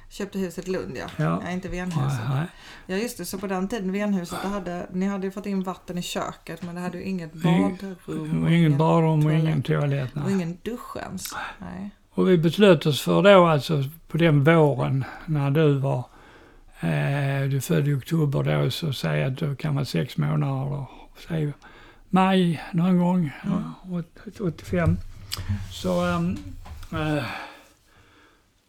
Köpte 0.09 0.39
huset 0.39 0.69
Lund 0.69 0.97
ja. 0.97 1.25
Ja. 1.25 1.41
ja 1.45 1.51
inte 1.51 1.69
Venhuset. 1.69 2.21
Nej, 2.29 2.47
Ja 2.87 2.97
just 2.97 3.19
det, 3.19 3.25
så 3.25 3.39
på 3.39 3.47
den 3.47 3.69
tiden 3.69 3.93
Venhuset, 3.93 4.39
då 4.43 4.49
hade, 4.49 4.87
ni 4.93 5.07
hade 5.07 5.27
ju 5.27 5.31
fått 5.31 5.47
in 5.47 5.63
vatten 5.63 5.99
i 5.99 6.03
köket 6.03 6.63
men 6.63 6.75
det 6.75 6.81
hade 6.81 6.99
ju 6.99 7.05
inget 7.05 7.35
Ing- 7.35 7.79
badrum. 8.07 8.45
och 8.45 8.51
ingen 8.53 8.79
badrum 8.79 9.27
och 9.27 9.33
ingen 9.33 9.63
toalett. 9.63 10.11
Och 10.25 10.31
ingen 10.31 10.59
dusch 10.63 10.97
ens. 10.97 11.35
Nej. 11.59 11.91
Och 12.11 12.29
vi 12.29 12.39
beslöt 12.39 12.87
oss 12.87 13.01
för 13.01 13.23
då, 13.23 13.47
alltså 13.47 13.85
på 14.09 14.19
den 14.19 14.45
våren 14.45 15.05
när 15.27 15.51
du 15.51 15.75
var, 15.79 16.05
eh, 16.81 17.49
du 17.51 17.61
födde 17.61 17.91
i 17.91 17.95
oktober 17.95 18.43
då, 18.43 18.71
så 18.71 18.93
säg 18.93 19.25
att 19.25 19.37
du 19.39 19.57
kan 19.57 19.75
vara 19.75 19.85
sex 19.85 20.17
månader 20.17 20.71
då, 20.71 20.91
säg 21.29 21.53
maj 22.11 22.63
någon 22.73 22.99
gång, 22.99 23.31
Mm. 23.45 23.57
ja, 23.85 23.97
åt- 23.99 24.41
85. 24.41 24.97
Så, 25.73 26.09
eh, 26.09 26.21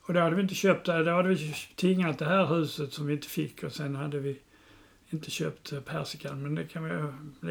och 0.08 0.14
då 0.14 0.20
hade 0.20 0.36
vi 0.36 0.42
inte 0.42 0.56
köpt 0.56 0.86
det, 0.86 1.04
då 1.04 1.12
hade 1.16 1.30
vi 1.30 1.56
tingat 1.76 2.20
det 2.20 2.26
här 2.26 2.46
huset 2.46 2.94
som 2.94 3.06
vi 3.08 3.14
inte 3.14 3.28
fick 3.28 3.64
och 3.64 3.72
sen 3.72 3.96
hade 3.96 4.20
vi 4.20 4.40
inte 5.10 5.32
köpt 5.32 5.72
eh, 5.74 5.80
persikan, 5.80 6.42
men 6.44 6.56
det 6.56 6.64
kan 6.64 6.84
vi 6.84 6.92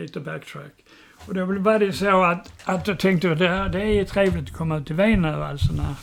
lite 0.03 0.21
backtrack. 0.21 0.85
Och 1.27 1.35
då 1.35 1.45
var 1.45 1.79
det 1.79 1.93
så 1.93 2.23
att, 2.25 2.53
att 2.65 2.89
jag 2.89 2.99
tänkte 2.99 3.33
att 3.33 3.39
det, 3.39 3.49
här- 3.49 3.69
det 3.69 3.83
är 3.85 4.05
trevligt 4.05 4.51
att 4.51 4.57
komma 4.57 4.77
ut 4.79 4.87
till 4.87 4.97
Venö 4.97 5.45
alltså 5.45 5.73
när, 5.73 5.95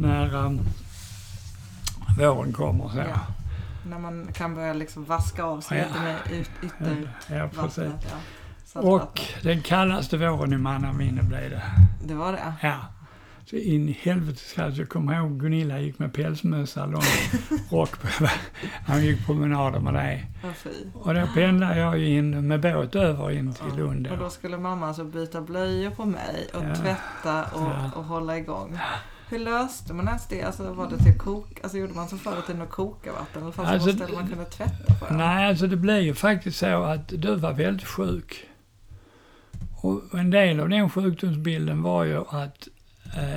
när 0.00 0.34
um, 0.46 0.60
våren 2.18 2.52
kommer 2.52 2.88
så. 2.88 2.98
Ja. 2.98 3.20
När 3.90 3.98
man 3.98 4.26
kan 4.32 4.54
börja 4.54 4.72
liksom 4.72 5.04
vaska 5.04 5.44
av 5.44 5.60
sig 5.60 5.78
Ja. 5.78 5.84
lite 5.86 6.00
med 6.02 6.46
yttervattnet. 6.62 7.08
Ja, 7.30 7.48
precis. 7.62 7.92
Ja. 8.74 8.80
Och 8.80 9.20
den 9.42 9.62
kallaste 9.62 10.16
våren 10.16 10.52
i 10.52 10.56
mannaminne 10.58 11.22
blev 11.22 11.50
det. 11.50 11.62
Det 12.04 12.14
var 12.14 12.32
det? 12.32 12.54
Ja. 12.62 12.76
Så 13.44 13.56
in 13.56 13.88
i 13.88 13.92
helvetes 14.02 14.52
kallt. 14.52 14.76
Jag 14.76 14.88
kommer 14.88 15.16
ihåg 15.16 15.40
Gunilla 15.40 15.78
gick 15.80 15.98
med 15.98 16.12
pälsmössa, 16.14 16.86
lång 16.86 17.02
rock 17.70 18.00
på. 18.18 18.26
Han 18.86 19.04
gick 19.04 19.26
promenader 19.26 19.80
med 19.80 19.94
det. 19.94 20.26
Fy. 20.54 20.70
Och 20.94 21.14
då 21.14 21.26
pendlade 21.34 21.78
jag 21.78 21.98
in 21.98 22.48
med 22.48 22.60
båt 22.60 22.94
över 22.94 23.30
in 23.30 23.52
till. 23.54 23.76
Lund. 23.76 24.06
Och 24.06 24.18
då. 24.18 24.30
skulle 24.30 24.58
mamma 24.58 24.86
alltså 24.86 25.04
byta 25.04 25.40
blöjor 25.40 25.90
på 25.90 26.04
mig 26.04 26.48
och 26.54 26.62
Ja. 26.64 26.74
tvätta 26.74 27.44
och, 27.44 27.60
Ja. 27.70 27.90
och 27.96 28.04
hålla 28.04 28.38
igång. 28.38 28.78
Hur 29.28 29.38
löste 29.38 29.92
man 29.94 30.06
ens 30.06 30.26
det? 30.28 30.42
Alltså 30.42 30.72
var 30.72 30.90
det 30.90 30.98
till 30.98 31.18
kok? 31.18 31.60
Alltså 31.62 31.78
gjorde 31.78 31.92
man 31.94 32.08
som 32.08 32.18
förr 32.18 32.38
i 32.44 32.46
tiden 32.46 32.62
och 32.62 32.70
koka 32.70 33.12
vatten? 33.12 33.42
Eller 33.42 33.52
fanns 33.52 33.68
det 33.84 33.90
Alltså, 33.90 34.14
man 34.14 34.28
kunde 34.28 34.44
tvätta 34.44 34.94
på? 34.94 35.14
Nej, 35.14 35.46
alltså 35.48 35.66
det 35.66 35.76
blev 35.76 36.00
ju 36.00 36.14
faktiskt 36.14 36.58
så 36.58 36.82
att 36.82 37.08
du 37.08 37.34
var 37.36 37.52
väldigt 37.52 37.86
sjuk. 37.86 38.46
Och 39.82 40.18
en 40.18 40.30
del 40.30 40.60
av 40.60 40.68
den 40.68 40.90
sjukdomsbilden 40.90 41.82
var 41.82 42.04
ju 42.04 42.16
att 42.28 42.68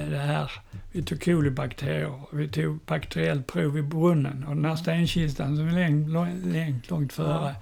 det 0.09 0.17
här, 0.17 0.51
vi 0.91 1.03
tog 1.03 1.23
kolibakterier, 1.23 2.19
vi 2.31 2.47
tog 2.47 2.79
bakteriellt 2.85 3.47
prov 3.47 3.77
i 3.77 3.81
brunnen 3.81 4.43
och 4.43 4.55
den 4.55 4.65
här 4.65 4.75
stenkistan 4.75 5.57
som 5.57 5.67
är 5.67 5.71
längt, 5.71 6.09
långt, 6.09 6.89
långt 6.89 7.13
före, 7.13 7.55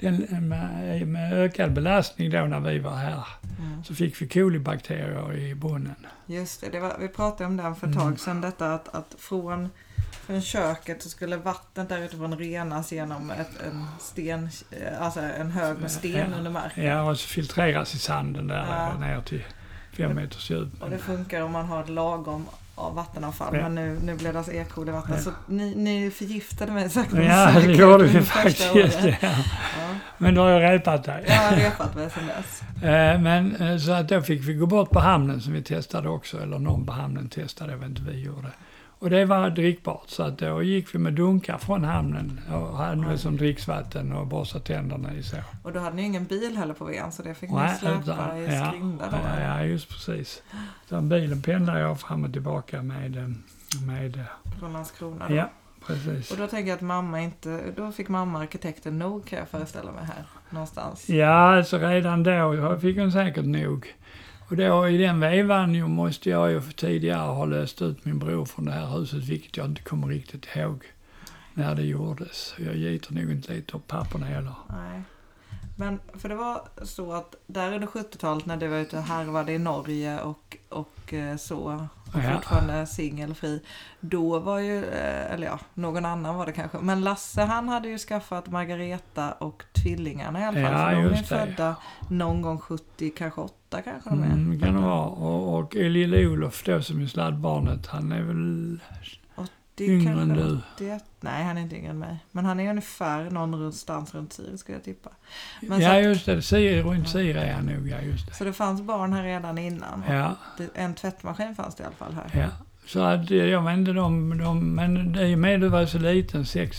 den, 0.00 0.48
med, 0.48 1.08
med 1.08 1.32
ökad 1.32 1.72
belastning 1.72 2.30
då 2.30 2.38
när 2.40 2.60
vi 2.60 2.78
var 2.78 2.94
här, 2.96 3.24
Mm. 3.58 3.84
så 3.84 3.94
fick 3.94 4.22
vi 4.22 4.28
kolibakterier 4.28 5.36
i 5.38 5.54
brunnen. 5.54 6.06
Just 6.26 6.60
det, 6.60 6.68
det 6.70 6.80
var, 6.80 6.96
vi 7.00 7.08
pratade 7.08 7.44
om 7.46 7.56
den 7.56 7.74
för 7.76 7.86
ett 7.86 7.94
Mm. 7.96 8.08
tag 8.08 8.20
sedan. 8.20 8.40
Detta 8.40 8.74
att, 8.74 8.94
att 8.94 9.14
från, 9.18 9.68
från 10.26 10.42
köket 10.42 11.02
så 11.02 11.08
skulle 11.08 11.36
vattnet 11.36 11.88
där 11.88 11.98
utifrån 12.04 12.38
renas 12.38 12.92
genom 12.92 13.30
ett, 13.30 13.50
en 13.66 13.86
sten, 14.00 14.48
eh, 14.70 15.02
alltså 15.02 15.20
en 15.20 15.50
hög 15.50 15.78
med 15.78 15.90
sten 15.90 16.30
Ja. 16.30 16.36
under 16.38 16.50
marken. 16.50 16.84
Ja, 16.84 17.02
och 17.10 17.18
så 17.18 17.28
filtreras 17.28 17.94
i 17.94 17.98
sanden 17.98 18.46
där 18.46 18.66
Ja. 18.68 18.98
ner 18.98 19.20
till 19.20 19.42
fem 19.96 20.14
meters 20.14 20.50
djup. 20.50 20.82
Och 20.82 20.90
det 20.90 20.98
funkar 20.98 21.42
om 21.42 21.52
man 21.52 21.66
har 21.66 21.82
ett 21.82 21.88
lagom 21.88 22.46
av 22.74 22.94
vattenavfall. 22.94 23.56
Ja. 23.56 23.62
Men 23.62 23.74
nu, 23.74 23.98
nu 24.04 24.16
blev 24.16 24.32
det 24.32 24.38
alltså 24.38 24.52
E. 24.52 24.64
coli-vatten. 24.74 25.14
Ja. 25.16 25.22
Så 25.22 25.30
ni, 25.46 25.74
ni 25.74 26.10
förgiftade 26.10 26.72
mig 26.72 26.90
sakta 26.90 27.22
Ja, 27.22 27.52
det 27.66 27.72
gjorde 27.72 28.04
vi 28.04 28.20
faktiskt. 28.22 28.74
Ja. 28.74 29.12
Ja. 29.20 29.28
Men 30.18 30.34
då 30.34 30.42
har 30.42 30.50
jag 30.50 30.72
repat 30.72 31.04
dig. 31.04 31.24
Jag 31.28 31.34
har 31.34 31.56
repat 31.56 31.94
mig 31.94 32.10
sedan 32.10 32.26
dess. 32.26 32.62
Eh, 32.82 33.20
Men 33.20 33.56
eh, 33.56 33.76
så 33.78 33.92
att 33.92 34.08
då 34.08 34.22
fick 34.22 34.42
vi 34.48 34.54
gå 34.54 34.66
bort 34.66 34.90
på 34.90 35.00
hamnen 35.00 35.40
som 35.40 35.52
vi 35.52 35.62
testade 35.62 36.08
också, 36.08 36.42
eller 36.42 36.58
någon 36.58 36.86
på 36.86 36.92
hamnen 36.92 37.28
testade, 37.28 37.70
jag 37.72 37.78
vet 37.78 37.88
inte 37.88 38.02
vi 38.02 38.20
gjorde. 38.20 38.48
Och 39.02 39.10
det 39.10 39.24
var 39.24 39.50
drickbart, 39.50 40.08
så 40.08 40.22
att 40.22 40.38
då 40.38 40.62
gick 40.62 40.94
vi 40.94 40.98
med 40.98 41.12
dunkar 41.12 41.58
från 41.58 41.84
hamnen 41.84 42.40
och 42.52 42.76
hade 42.76 43.08
det 43.10 43.18
som 43.18 43.36
dricksvatten 43.36 44.12
och 44.12 44.26
borstade 44.26 44.64
tänderna 44.64 45.14
i 45.14 45.22
så. 45.22 45.36
Och 45.62 45.72
då 45.72 45.80
hade 45.80 45.96
ni 45.96 46.02
ingen 46.02 46.24
bil 46.24 46.56
heller 46.56 46.74
på 46.74 46.84
Ven 46.84 47.12
så 47.12 47.22
det 47.22 47.34
fick 47.34 47.50
ni 47.50 47.56
Nej, 47.56 47.76
släpa 47.78 48.00
utan- 48.02 48.36
i 48.36 48.54
ja, 48.54 48.68
skrinda 48.68 49.10
då. 49.10 49.16
Ja, 49.16 49.40
ja, 49.40 49.64
just 49.64 49.88
precis. 49.88 50.42
Så 50.88 51.00
bilen 51.00 51.42
pendlade 51.42 51.80
jag 51.80 52.00
fram 52.00 52.24
och 52.24 52.32
tillbaka 52.32 52.82
med, 52.82 53.34
med 53.86 54.24
Från 54.60 54.72
Landskrona 54.72 55.28
då. 55.28 55.34
ja, 55.34 55.50
precis. 55.86 56.30
Och 56.30 56.38
då 56.38 56.46
tänker 56.46 56.68
jag 56.68 56.76
att 56.76 56.82
mamma 56.82 57.20
inte, 57.20 57.60
då 57.76 57.92
fick 57.92 58.08
mamma 58.08 58.40
arkitekten 58.40 58.98
nog 58.98 59.26
kan 59.26 59.38
jag 59.38 59.48
föreställa 59.48 59.92
mig 59.92 60.04
här 60.04 60.24
någonstans. 60.50 61.08
Ja, 61.08 61.56
alltså 61.56 61.78
redan 61.78 62.22
då 62.22 62.78
fick 62.80 62.98
hon 62.98 63.12
säkert 63.12 63.44
nog. 63.44 63.94
Och 64.52 64.58
då 64.58 64.88
i 64.88 64.96
den 64.98 65.20
vevan 65.20 65.74
ju 65.74 65.86
måste 65.86 66.30
jag 66.30 66.50
ju 66.50 66.60
för 66.60 66.72
tidigare 66.72 67.18
ha 67.32 67.44
löst 67.44 67.82
ut 67.82 68.04
min 68.04 68.18
bror 68.18 68.44
från 68.44 68.64
det 68.64 68.72
här 68.72 68.86
huset, 68.86 69.18
vilket 69.24 69.56
jag 69.56 69.66
inte 69.66 69.82
kommer 69.82 70.06
riktigt 70.08 70.56
ihåg 70.56 70.84
när 71.54 71.74
det 71.74 71.82
gjordes. 71.82 72.54
Jag 72.58 72.76
gitar 72.76 73.14
nog 73.14 73.30
inte 73.30 73.52
lite 73.52 73.76
upp 73.76 73.86
papperna 73.86 74.26
heller. 74.26 74.54
Nej. 74.68 75.02
Men 75.76 76.00
för 76.14 76.28
det 76.28 76.34
var 76.34 76.62
så 76.82 77.12
att 77.12 77.34
där 77.46 77.72
under 77.74 77.86
70-talet 77.86 78.46
när 78.46 78.56
du 78.56 78.68
var 78.68 78.76
ute 78.76 78.96
och 78.96 79.02
harvade 79.02 79.52
i 79.52 79.58
Norge 79.58 80.20
och, 80.20 80.56
och 80.68 81.14
eh, 81.14 81.36
så, 81.36 81.58
och 82.12 82.20
Ja. 82.24 82.34
fortfarande 82.34 82.86
singelfri, 82.86 83.62
då 84.00 84.38
var 84.38 84.58
ju, 84.58 84.84
eh, 84.84 85.32
eller 85.32 85.46
ja, 85.46 85.58
någon 85.74 86.04
annan 86.04 86.34
var 86.36 86.46
det 86.46 86.52
kanske, 86.52 86.78
men 86.78 87.00
Lasse 87.00 87.42
han 87.42 87.68
hade 87.68 87.88
ju 87.88 87.98
skaffat 87.98 88.50
Margareta 88.50 89.32
och 89.32 89.62
tvillingarna 89.82 90.40
i 90.40 90.44
alla 90.44 90.68
fall, 90.68 90.94
Ja, 90.94 91.02
för 91.02 91.10
de 91.10 91.18
är 91.18 91.22
födda 91.22 91.76
någon 92.08 92.42
gång 92.42 92.58
70, 92.58 93.12
kanske 93.16 93.40
8 93.72 93.82
kanske 93.82 94.10
de 94.10 94.22
är. 94.22 94.26
Mm, 94.26 94.60
kan 94.60 94.74
det 94.74 94.80
vara. 94.80 95.06
Och, 95.06 95.58
och 95.58 95.74
lille 95.74 96.26
Olof 96.26 96.62
då 96.64 96.82
som 96.82 97.02
är 97.02 97.06
sladdbarnet, 97.06 97.86
han 97.86 98.12
är 98.12 98.22
väl 98.22 98.78
Det 99.74 99.84
Yngre 99.84 100.04
kanske 100.14 100.22
än 100.22 100.28
du. 100.48 100.58
81. 100.74 101.04
Nej, 101.20 101.44
han 101.44 101.56
är 101.58 101.62
inte 101.62 101.76
yngre 101.76 101.90
än 101.90 101.98
mig. 101.98 102.16
Men 102.30 102.44
han 102.44 102.60
är 102.60 102.70
ungefär 102.70 103.30
någonstans 103.30 104.14
runt 104.14 104.32
Sirius 104.32 104.60
skulle 104.60 104.76
jag 104.78 104.84
tippa. 104.84 105.10
Men 105.60 105.80
Ja, 105.80 105.98
att- 105.98 106.04
just 106.04 106.26
det. 106.26 106.42
Sir, 106.42 106.82
runt 106.82 107.08
Sir 107.08 107.36
är 107.36 107.52
han 107.52 107.66
nog, 107.66 107.88
ja 107.88 108.00
just 108.00 108.26
det. 108.28 108.34
så 108.34 108.44
det 108.44 108.52
fanns 108.52 108.82
barn 108.82 109.12
här 109.12 109.22
redan 109.22 109.58
innan. 109.58 110.02
Ja, 110.08 110.36
En 110.74 110.94
tvättmaskin 110.94 111.54
fanns 111.54 111.74
det 111.74 111.82
i 111.82 111.86
alla 111.86 111.94
fall 111.96 112.12
här. 112.14 112.40
ja. 112.42 112.48
Så 112.86 113.00
att 113.00 113.30
eh, 113.30 113.36
jag 113.36 113.74
inte, 113.74 113.92
de, 113.92 114.38
de, 114.38 114.74
men 114.74 115.16
i 115.18 115.34
och 115.34 115.38
med 115.38 115.60
du 115.60 115.68
var 115.68 115.86
så 115.86 115.98
liten, 115.98 116.46
sex 116.46 116.76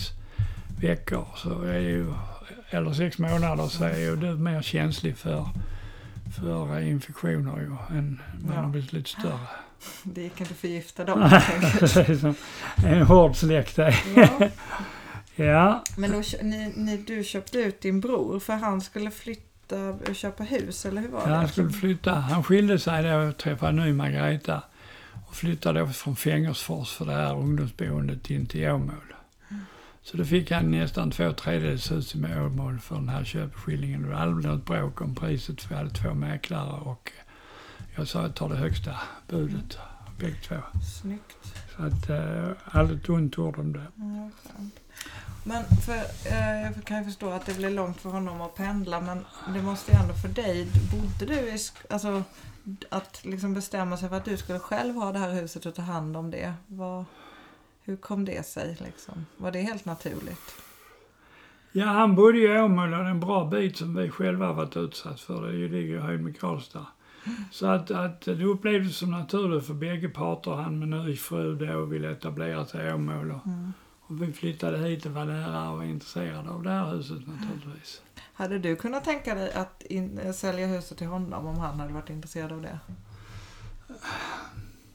veckor, 0.80 1.26
så 1.36 1.62
är 1.62 1.78
ju, 1.78 2.12
eller 2.70 2.92
sex 2.92 3.18
månader, 3.18 3.66
så 3.66 3.84
är 3.84 3.98
ju 3.98 4.16
du 4.16 4.34
mer 4.34 4.62
känslig 4.62 5.16
för, 5.16 5.48
för 6.40 6.80
infektioner 6.80 7.56
ju, 7.60 7.96
än 7.98 8.20
man 8.44 8.54
Ja. 8.56 8.60
har 8.62 8.68
blivit 8.68 8.92
lite 8.92 9.10
större. 9.10 9.38
Det 10.02 10.22
gick 10.22 10.40
inte 10.40 10.52
att 10.52 10.58
förgifta 10.58 11.04
dem 11.04 11.22
helt 11.22 11.96
en 12.86 13.02
hård 13.02 13.36
släkt 13.36 13.76
det. 13.76 13.94
ja. 14.16 14.48
Ja, 15.36 15.84
Men 15.96 16.12
då, 16.12 16.22
ni, 16.42 16.72
ni, 16.76 16.96
du 16.96 17.24
köpte 17.24 17.58
ut 17.58 17.80
din 17.80 18.00
bror 18.00 18.38
för 18.40 18.52
han 18.52 18.80
skulle 18.80 19.10
flytta 19.10 19.78
och 20.08 20.14
köpa 20.14 20.42
hus, 20.44 20.86
eller 20.86 21.00
hur 21.02 21.08
var 21.08 21.20
Ja, 21.20 21.26
det? 21.28 21.34
han 21.34 21.48
skulle 21.48 21.70
flytta. 21.70 22.14
Han 22.14 22.44
skilde 22.44 22.78
sig 22.78 23.02
då 23.02 23.14
och 23.16 23.36
träffade 23.36 23.70
en 23.70 23.76
ny 23.76 23.92
Margareta 23.92 24.62
och 25.26 25.34
flyttade 25.34 25.80
då 25.80 25.86
från 25.86 26.16
Fängersfors 26.16 26.90
för 26.92 27.04
det 27.04 27.12
här 27.12 27.34
ungdomsboendet 27.38 28.30
in 28.30 28.46
till 28.46 28.68
Åmål. 28.68 29.13
Så 30.04 30.16
då 30.16 30.24
fick 30.24 30.50
han 30.50 30.70
nästan 30.70 31.10
två 31.10 31.32
tredjedels 31.32 31.90
hus 31.90 32.14
i 32.14 32.18
Åmål 32.18 32.78
för 32.78 32.94
den 32.94 33.08
här 33.08 33.24
köpeskillingen. 33.24 34.02
Det 34.02 34.08
var 34.08 34.16
aldrig 34.16 34.52
något 34.52 34.66
bråk 34.66 35.00
om 35.00 35.14
priset 35.14 35.62
för 35.62 35.68
vi 35.68 35.74
hade 35.74 35.90
två 35.90 36.14
mäklare 36.14 36.80
och 36.80 37.12
jag 37.96 38.08
sa 38.08 38.18
att 38.18 38.24
jag 38.24 38.34
tar 38.34 38.48
det 38.48 38.56
högsta 38.56 39.00
budet, 39.28 39.78
bägge 40.18 40.36
två. 40.48 40.56
Snyggt. 41.00 41.36
Så 41.76 41.82
att, 41.82 42.10
eh, 42.10 42.50
aldrig 42.64 43.00
ett 43.00 43.08
ont 43.08 43.38
ord 43.38 43.58
om 43.58 43.72
det. 43.72 43.86
Skönt. 43.96 44.80
Men 45.44 45.64
för, 45.64 45.96
eh, 46.30 46.62
jag 46.62 46.84
kan 46.84 46.98
ju 46.98 47.04
förstå 47.04 47.30
att 47.30 47.46
det 47.46 47.56
blir 47.56 47.70
långt 47.70 48.00
för 48.00 48.10
honom 48.10 48.40
att 48.40 48.54
pendla 48.54 49.00
men 49.00 49.24
det 49.54 49.62
måste 49.62 49.92
ju 49.92 49.98
ändå 49.98 50.14
för 50.14 50.28
dig, 50.28 50.66
bodde 50.92 51.34
du 51.34 51.40
i, 51.40 51.58
alltså 51.90 52.22
att 52.90 53.24
liksom 53.24 53.54
bestämma 53.54 53.96
sig 53.96 54.08
för 54.08 54.16
att 54.16 54.24
du 54.24 54.36
skulle 54.36 54.58
själv 54.58 54.94
ha 54.94 55.12
det 55.12 55.18
här 55.18 55.32
huset 55.32 55.66
och 55.66 55.74
ta 55.74 55.82
hand 55.82 56.16
om 56.16 56.30
det. 56.30 56.54
Vad, 56.66 57.04
Hur 57.84 57.96
kom 57.96 58.24
det 58.24 58.46
sig 58.46 58.76
liksom? 58.80 59.26
Var 59.36 59.50
det 59.52 59.60
helt 59.60 59.84
naturligt? 59.84 60.54
Ja, 61.72 61.86
han 61.86 62.14
bodde 62.14 62.38
i 62.38 62.58
Åmål 62.58 62.92
och 62.94 63.06
en 63.06 63.20
bra 63.20 63.44
bit 63.44 63.76
som 63.76 63.94
vi 63.94 64.10
själva 64.10 64.52
varit 64.52 64.76
utsatt 64.76 65.20
för. 65.20 65.46
Det 65.52 65.68
ligger 65.68 65.98
höjd 65.98 66.20
med 66.20 66.40
Karlstad. 66.40 66.86
Så 67.50 67.66
att, 67.66 67.90
att 67.90 68.20
det 68.20 68.44
upplevdes 68.44 68.96
som 68.96 69.10
naturligt 69.10 69.66
för 69.66 69.74
bägge 69.74 70.08
parter. 70.08 70.50
Han 70.50 70.78
med 70.78 70.88
ny 70.88 71.16
fru 71.16 71.56
då 71.56 71.84
ville 71.84 72.10
etablera 72.10 72.66
sig 72.66 72.86
i 72.88 72.92
Åmål. 72.92 73.30
Och, 73.30 73.46
Mm. 73.46 73.72
och 74.00 74.22
vi 74.22 74.32
flyttade 74.32 74.78
hit 74.78 75.06
och 75.06 75.12
var 75.12 75.24
nära 75.24 75.70
och 75.70 75.84
intresserade 75.84 76.50
av 76.50 76.62
det 76.62 76.70
här 76.70 76.96
huset 76.96 77.18
naturligtvis. 77.26 78.02
Hade 78.34 78.58
du 78.58 78.76
kunnat 78.76 79.04
tänka 79.04 79.34
dig 79.34 79.52
att 79.52 79.82
in, 79.82 80.18
eh, 80.18 80.32
sälja 80.32 80.66
huset 80.66 80.98
till 80.98 81.06
honom 81.06 81.46
om 81.46 81.58
han 81.58 81.80
hade 81.80 81.92
varit 81.92 82.10
intresserad 82.10 82.52
av 82.52 82.62
det? 82.62 82.78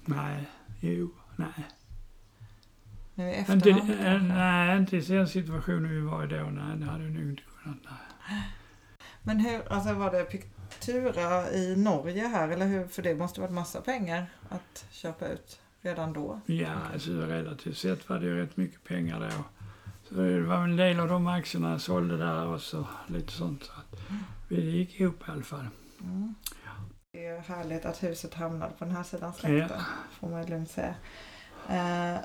Nej, 0.05 0.49
jo, 0.79 1.11
nej. 1.35 1.67
Nu 3.19 3.31
i 3.31 3.37
Inte, 3.39 3.53
efterhand 3.53 3.87
kanske? 3.87 4.33
nej, 4.33 4.77
inte 4.77 4.97
i 4.97 4.99
den 4.99 5.27
situationen 5.27 5.89
vi 5.89 6.01
var 6.01 6.23
i 6.23 6.27
då. 6.27 6.35
Nej, 6.35 6.77
det 6.77 6.85
hade 6.85 7.03
jag 7.03 7.13
nog 7.13 7.23
inte 7.23 7.43
kunnat. 7.63 7.77
Nej. 8.29 8.43
Men 9.23 9.39
hur, 9.39 9.73
alltså 9.73 9.93
var 9.93 10.11
det 10.11 10.23
Pictura 10.23 11.51
i 11.51 11.75
Norge 11.75 12.27
här 12.27 12.49
eller 12.49 12.65
hur? 12.65 12.87
För 12.87 13.01
det 13.01 13.15
måste 13.15 13.41
varit 13.41 13.53
massa 13.53 13.81
pengar 13.81 14.25
att 14.49 14.85
köpa 14.91 15.27
ut 15.27 15.59
redan 15.81 16.13
då. 16.13 16.41
Ja, 16.45 16.73
alltså 16.93 17.11
relativt 17.11 17.77
sett 17.77 18.09
var 18.09 18.19
det 18.19 18.25
ju 18.25 18.35
rätt 18.35 18.57
mycket 18.57 18.83
pengar 18.83 19.19
då. 19.19 19.43
Så 20.09 20.15
det 20.15 20.41
var 20.41 20.63
en 20.63 20.75
del 20.75 20.99
av 20.99 21.07
de 21.07 21.27
aktierna 21.27 21.71
jag 21.71 21.81
sålde 21.81 22.17
där 22.17 22.45
och 22.45 22.61
så 22.61 22.87
lite 23.07 23.31
sånt. 23.31 23.63
Så 23.63 23.71
att 23.73 23.99
vi 24.47 24.61
gick 24.61 24.99
ihop 24.99 25.27
i 25.27 25.31
alla 25.31 25.43
fall. 25.43 25.67
Mm. 26.01 26.35
Det 27.11 27.25
är 27.25 27.39
härligt 27.39 27.85
att 27.85 28.03
huset 28.03 28.33
hamnade 28.33 28.73
på 28.79 28.85
den 28.85 28.95
här 28.95 29.03
sidan 29.03 29.33
släkten. 29.33 29.81
Får 30.19 30.29
man 30.29 30.45
lugnt 30.45 30.71
säga. 30.71 30.95
Eh, 31.69 32.19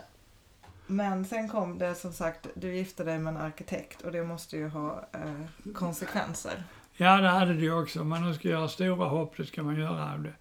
men 0.86 1.24
sen 1.24 1.48
kom 1.48 1.78
det 1.78 1.94
som 1.94 2.12
sagt, 2.12 2.46
du 2.54 2.74
gifte 2.74 3.04
dig 3.04 3.18
med 3.18 3.34
en 3.34 3.40
arkitekt 3.40 4.02
och 4.02 4.12
det 4.12 4.24
måste 4.24 4.56
ju 4.56 4.68
ha 4.68 5.08
eh, 5.12 5.72
konsekvenser. 5.74 6.64
Ja, 6.96 7.20
det 7.20 7.28
hade 7.28 7.54
det 7.54 7.62
ju 7.62 7.82
också. 7.82 8.00
Om 8.00 8.08
man 8.08 8.22
nu 8.22 8.34
ska 8.34 8.48
göra 8.48 8.68
stora 8.68 9.08
hopp, 9.08 9.36
det 9.36 9.46
ska 9.46 9.62
man 9.62 9.76
göra. 9.76 10.12
av 10.12 10.22
Det. 10.22 10.32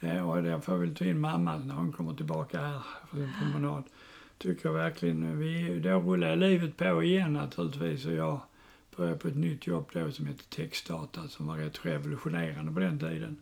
Det, 0.00 0.20
och 0.20 0.42
det 0.42 0.60
får 0.60 0.76
väl 0.76 0.94
ta 0.94 1.04
in 1.04 1.20
mamma 1.20 1.56
när 1.56 1.74
hon 1.74 1.92
kommer 1.92 2.14
tillbaka 2.14 2.60
här 2.60 2.80
för 3.10 3.16
sin 3.16 3.32
promenad. 3.40 3.84
Tycker 4.38 4.68
jag 4.68 4.74
verkligen. 4.74 5.38
Vi, 5.38 5.78
då 5.78 6.00
rullar 6.00 6.36
livet 6.36 6.76
på 6.76 7.02
igen 7.02 7.32
naturligtvis 7.32 8.06
och 8.06 8.12
jag 8.12 8.40
började 8.96 9.18
på 9.18 9.28
ett 9.28 9.36
nytt 9.36 9.66
jobb 9.66 9.90
då 9.92 10.12
som 10.12 10.26
heter 10.26 10.44
Textdata 10.44 11.28
som 11.28 11.46
var 11.46 11.56
rätt 11.56 11.86
revolutionerande 11.86 12.72
på 12.72 12.80
den 12.80 12.98
tiden. 12.98 13.36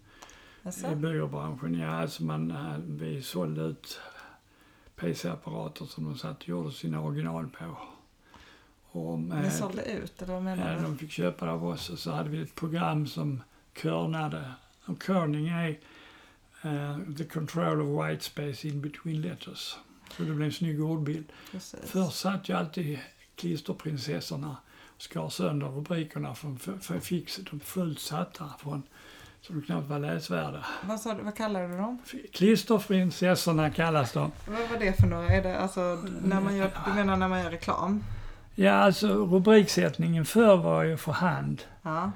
Alltså, 0.63 0.93
I 0.93 0.95
byråbranschen, 0.95 1.75
ja. 1.75 1.89
Alltså 1.89 2.25
man, 2.25 2.51
eh, 2.51 2.79
vi 2.87 3.23
sålde 3.23 3.63
ut 3.63 4.01
PC-apparater 4.97 5.85
som 5.85 6.05
de 6.05 6.19
satt 6.19 6.43
och 6.43 6.49
gjorde 6.49 6.73
sina 6.73 7.01
original 7.01 7.49
på. 7.49 7.77
Och, 8.99 9.19
ni 9.19 9.47
eh, 9.47 9.51
sålde 9.53 9.85
ut, 9.85 10.23
eller 10.23 10.35
vad 10.35 10.43
menar 10.43 10.73
Ja, 10.73 10.79
du? 10.79 10.83
de 10.85 10.99
fick 10.99 11.11
köpa 11.11 11.47
det 11.47 11.53
av 11.53 11.67
oss 11.67 11.91
och 11.91 11.99
så 11.99 12.11
hade 12.13 12.29
vi 12.31 12.41
ett 12.43 12.55
program 12.55 13.07
som 13.07 13.43
körnade. 13.77 14.53
Och 14.85 15.03
körning 15.03 15.49
är 15.49 15.69
eh, 16.63 16.99
the 17.19 17.25
control 17.25 17.81
of 17.81 18.05
white 18.09 18.25
space 18.25 18.69
in 18.69 18.81
between 18.81 19.21
letters. 19.23 19.77
Så 20.17 20.23
det 20.23 20.31
blev 20.33 20.43
en 20.43 20.53
snygg 20.53 20.81
ordbild. 20.85 21.25
Precis. 21.51 21.81
Först 21.85 22.19
satt 22.19 22.49
ju 22.49 22.53
alltid 22.57 22.99
klisterprinsessorna 23.37 24.57
och 24.97 25.03
skar 25.03 25.29
sönder 25.29 25.67
rubrikerna 25.67 26.35
från 26.35 26.59
fix, 27.01 27.41
de 27.51 27.61
fullt 27.61 27.99
satta 28.01 28.51
från 28.59 28.83
så 29.47 29.53
de 29.53 29.63
knappt 29.63 29.89
var 29.89 29.99
läsvärda. 29.99 30.65
Vad, 30.89 31.01
sa 31.01 31.15
du, 31.15 31.23
vad 31.23 31.35
kallar 31.35 31.69
du 31.69 31.77
dem? 31.77 31.99
Klisterprinsessorna 32.33 33.71
kallas 33.71 34.13
de. 34.13 34.33
Vad 34.47 34.69
var 34.71 34.79
det 34.79 34.93
för 34.93 35.07
några? 35.07 35.29
Är 35.29 35.43
det 35.43 35.59
alltså 35.59 35.81
när 36.23 36.41
man 36.41 36.57
gör, 36.57 36.71
du 36.87 36.93
menar 36.93 37.17
när 37.17 37.29
man 37.29 37.43
gör 37.43 37.51
reklam? 37.51 38.05
Ja, 38.55 38.73
alltså 38.73 39.09
rubriksättningen 39.09 40.25
förr 40.25 40.57
var 40.57 40.85
ju 40.85 40.97
för 40.97 41.13
hand. 41.13 41.63
Ja. 41.83 42.11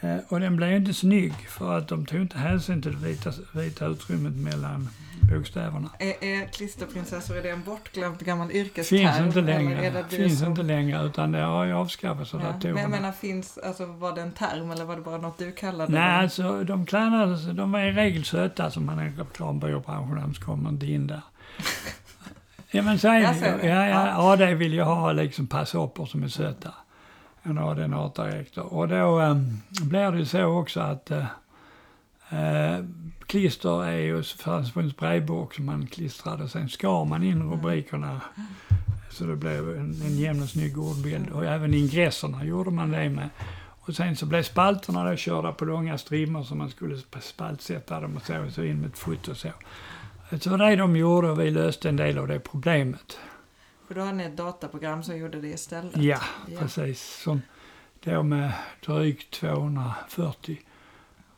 Eh, 0.00 0.16
Och 0.28 0.40
den 0.40 0.56
blev 0.56 0.72
inte 0.72 0.94
snygg 0.94 1.32
för 1.48 1.78
att 1.78 1.88
de 1.88 2.06
tog 2.06 2.20
inte 2.20 2.38
hänsyn 2.38 2.82
till 2.82 3.00
det 3.00 3.08
vita, 3.08 3.32
vita 3.52 3.86
utrymmet 3.86 4.32
mellan 4.36 4.88
bokstäverna. 5.32 5.88
Är, 5.98 6.24
är 6.24 6.46
klisterprinsessor, 6.46 7.36
är 7.36 7.42
det 7.42 7.50
en 7.50 7.62
bortglömd 7.62 8.18
gammal 8.18 8.50
yrkesterm? 8.52 8.98
Finns 8.98 9.20
inte 9.20 9.40
längre. 9.40 9.90
Det 10.10 10.16
Finns 10.16 10.38
som- 10.38 10.48
inte 10.48 10.62
längre 10.62 11.06
utan 11.06 11.32
det 11.32 11.38
har 11.40 11.64
ju 11.64 11.72
avskaffats 11.72 12.34
av 12.34 12.40
Ja. 12.40 12.46
Men 12.46 12.52
jag 12.62 12.74
datorerna. 12.74 12.88
menar, 12.88 13.12
finns, 13.12 13.58
alltså, 13.58 13.86
var 13.86 14.14
det 14.14 14.20
en 14.22 14.32
term 14.32 14.70
eller 14.70 14.84
var 14.84 14.96
det 14.96 15.02
bara 15.02 15.18
något 15.18 15.38
du 15.38 15.52
kallade 15.52 15.92
Nej, 15.92 16.00
det? 16.00 16.16
alltså 16.22 16.64
de 16.64 16.86
klannades, 16.86 17.44
de 17.46 17.72
var 17.72 17.80
i 17.80 17.92
regel 17.92 18.24
söta 18.24 18.70
som 18.70 18.86
man 18.86 18.98
är 18.98 19.06
i 19.06 19.10
reklambyråbranschen, 19.10 20.18
annars 20.18 20.38
kommer 20.38 20.70
inte 20.70 20.86
in 20.86 21.06
där. 21.06 21.20
Ja 22.70 22.82
men 22.82 22.96
det 22.96 23.18
ju. 23.20 23.22
det. 23.62 23.66
Ja, 23.68 23.86
Ja. 23.86 24.06
ja, 24.08 24.32
AD 24.32 24.54
vill 24.54 24.72
ju 24.74 24.82
ha 24.82 25.12
liksom 25.12 25.46
passhopper 25.46 26.04
som 26.06 26.22
är 26.22 26.28
söta. 26.28 26.74
En 27.42 27.58
AD 27.58 27.82
en 27.82 27.94
artdirektor. 27.94 28.74
Och 28.74 28.88
då 28.88 29.20
um, 29.20 29.60
blir 29.82 30.10
det 30.10 30.18
ju 30.18 30.26
så 30.26 30.44
också 30.44 30.80
att 30.80 31.10
uh, 31.10 31.24
uh, 32.32 32.84
klister 33.26 33.84
är 33.84 33.98
ju, 33.98 34.22
fanns 34.22 34.72
på 34.72 34.80
en 34.80 34.90
sprayburk 34.90 35.54
som 35.54 35.66
man 35.66 35.86
klistrade. 35.86 36.48
Sen 36.48 36.68
skar 36.68 37.04
man 37.04 37.22
in 37.22 37.50
rubrikerna 37.50 38.20
så 39.10 39.24
det 39.24 39.36
blev 39.36 39.68
en, 39.68 40.02
en 40.02 40.18
jämn 40.18 40.42
och 40.42 40.48
snygg 40.48 40.78
ordbild. 40.78 41.30
Och 41.30 41.44
även 41.44 41.74
ingresserna 41.74 42.44
gjorde 42.44 42.70
man 42.70 42.90
det 42.90 43.08
med. 43.08 43.28
Och 43.80 43.94
sen 43.94 44.16
så 44.16 44.26
blev 44.26 44.42
spalterna 44.42 45.10
då 45.10 45.16
körda 45.16 45.52
på 45.52 45.64
långa 45.64 45.98
strimmor 45.98 46.42
som 46.42 46.58
man 46.58 46.70
skulle 46.70 46.94
sp- 46.94 47.20
spaltsätta 47.20 48.00
dem 48.00 48.16
och 48.16 48.26
så, 48.26 48.44
och 48.44 48.52
så 48.52 48.62
in 48.62 48.80
med 48.80 48.90
ett 48.90 48.98
foto 48.98 49.30
och 49.30 49.36
så. 49.36 49.48
Så 50.40 50.56
det 50.56 50.76
de 50.76 50.96
gjorde 50.96 51.30
och 51.30 51.40
vi 51.40 51.50
löste 51.50 51.88
en 51.88 51.96
del 51.96 52.18
av 52.18 52.28
det 52.28 52.38
problemet. 52.38 53.18
För 53.88 53.94
då 53.94 54.00
hade 54.00 54.12
ni 54.12 54.24
ett 54.24 54.36
dataprogram 54.36 55.02
som 55.02 55.16
gjorde 55.18 55.40
det 55.40 55.48
istället? 55.48 55.96
Ja, 55.96 56.18
Ja. 56.46 56.58
precis. 56.60 57.02
Som 57.22 57.42
då 58.04 58.22
med 58.22 58.52
drygt 58.86 59.30
240 59.34 60.58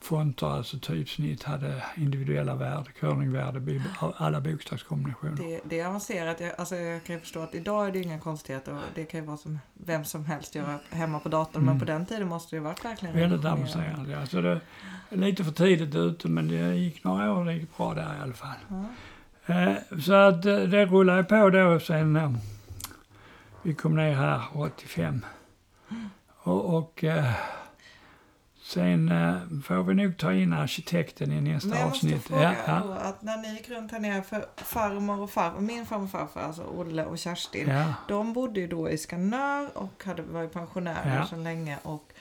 fonter, 0.00 0.46
alltså 0.46 0.78
typsnitt, 0.78 1.42
hade 1.42 1.82
individuella 1.96 2.54
värde, 2.54 2.90
körningvärde, 3.00 3.58
vid 3.60 3.82
alla 4.16 4.40
bokstavskombinationer. 4.40 5.36
Det, 5.36 5.60
det 5.64 5.80
är 5.80 5.86
avancerat. 5.86 6.40
Jag, 6.40 6.52
alltså 6.58 6.76
jag 6.76 7.04
kan 7.04 7.20
förstå 7.20 7.40
att 7.40 7.54
idag 7.54 7.86
är 7.88 7.92
det 7.92 7.98
inga 7.98 8.18
konstigheter 8.20 8.72
och 8.74 8.80
det 8.94 9.04
kan 9.04 9.20
ju 9.20 9.26
vara 9.26 9.36
som 9.36 9.58
vem 9.74 10.04
som 10.04 10.24
helst 10.24 10.54
göra 10.54 10.78
hemma 10.90 11.20
på 11.20 11.28
datorn. 11.28 11.62
Men 11.62 11.68
Mm. 11.68 11.78
på 11.78 11.84
den 11.84 12.06
tiden 12.06 12.28
måste 12.28 12.56
det 12.56 12.58
ju 12.58 12.62
varit 12.64 12.84
verkligen 12.84 13.14
Väldigt 13.16 13.44
avancerande. 13.44 14.20
Alltså 14.20 14.42
det 14.42 14.60
är 15.10 15.16
lite 15.16 15.44
för 15.44 15.52
tidigt 15.52 15.94
ute 15.94 16.28
men 16.28 16.48
det 16.48 16.74
gick 16.76 17.04
några 17.04 17.32
år, 17.32 17.44
det 17.44 17.52
gick 17.54 17.76
bra 17.76 17.94
där 17.94 18.16
i 18.18 18.22
alla 18.22 18.32
fall. 18.34 18.56
Ja. 18.68 18.84
Eh, 19.46 19.72
Så 20.00 20.12
att 20.14 20.44
eh, 20.46 20.56
det 20.56 20.86
rullade 20.86 21.24
på 21.24 21.50
då 21.50 21.80
sen 21.80 22.16
eh, 22.16 22.30
vi 23.62 23.74
kom 23.74 23.96
ner 23.96 24.14
här 24.14 24.42
85. 24.54 25.24
Och, 26.42 26.74
och 26.76 27.04
sen 28.62 29.08
får 29.64 29.82
vi 29.82 29.94
nog 29.94 30.16
ta 30.18 30.32
in 30.32 30.52
arkitekten 30.52 31.32
i 31.32 31.40
nästa 31.40 31.68
Men 31.68 31.78
jag 31.78 31.88
måste 31.88 32.06
avsnitt. 32.06 32.22
fråga 32.26 32.56
ja, 32.66 32.80
då, 32.84 32.92
att 32.92 33.22
när 33.22 33.36
ni 33.36 33.52
gick 33.54 33.68
runt 33.68 33.92
här 33.92 34.00
nere 34.00 34.22
för 34.22 34.44
farmor 34.56 35.20
och 35.20 35.30
farfar, 35.30 35.60
min 35.60 35.86
farmor 35.86 36.04
och 36.04 36.10
farfar, 36.10 36.40
alltså 36.40 36.62
Olle 36.62 37.04
och 37.04 37.18
Kerstin. 37.18 37.68
ja. 37.68 37.94
De 38.08 38.32
bodde 38.32 38.60
ju 38.60 38.66
då 38.66 38.90
i 38.90 38.98
Skanör 38.98 39.78
och 39.78 40.04
hade, 40.04 40.22
var 40.22 40.42
ju 40.42 40.48
pensionärer 40.48 41.16
Ja. 41.16 41.26
så 41.26 41.36
länge. 41.36 41.78
Och, 41.82 42.12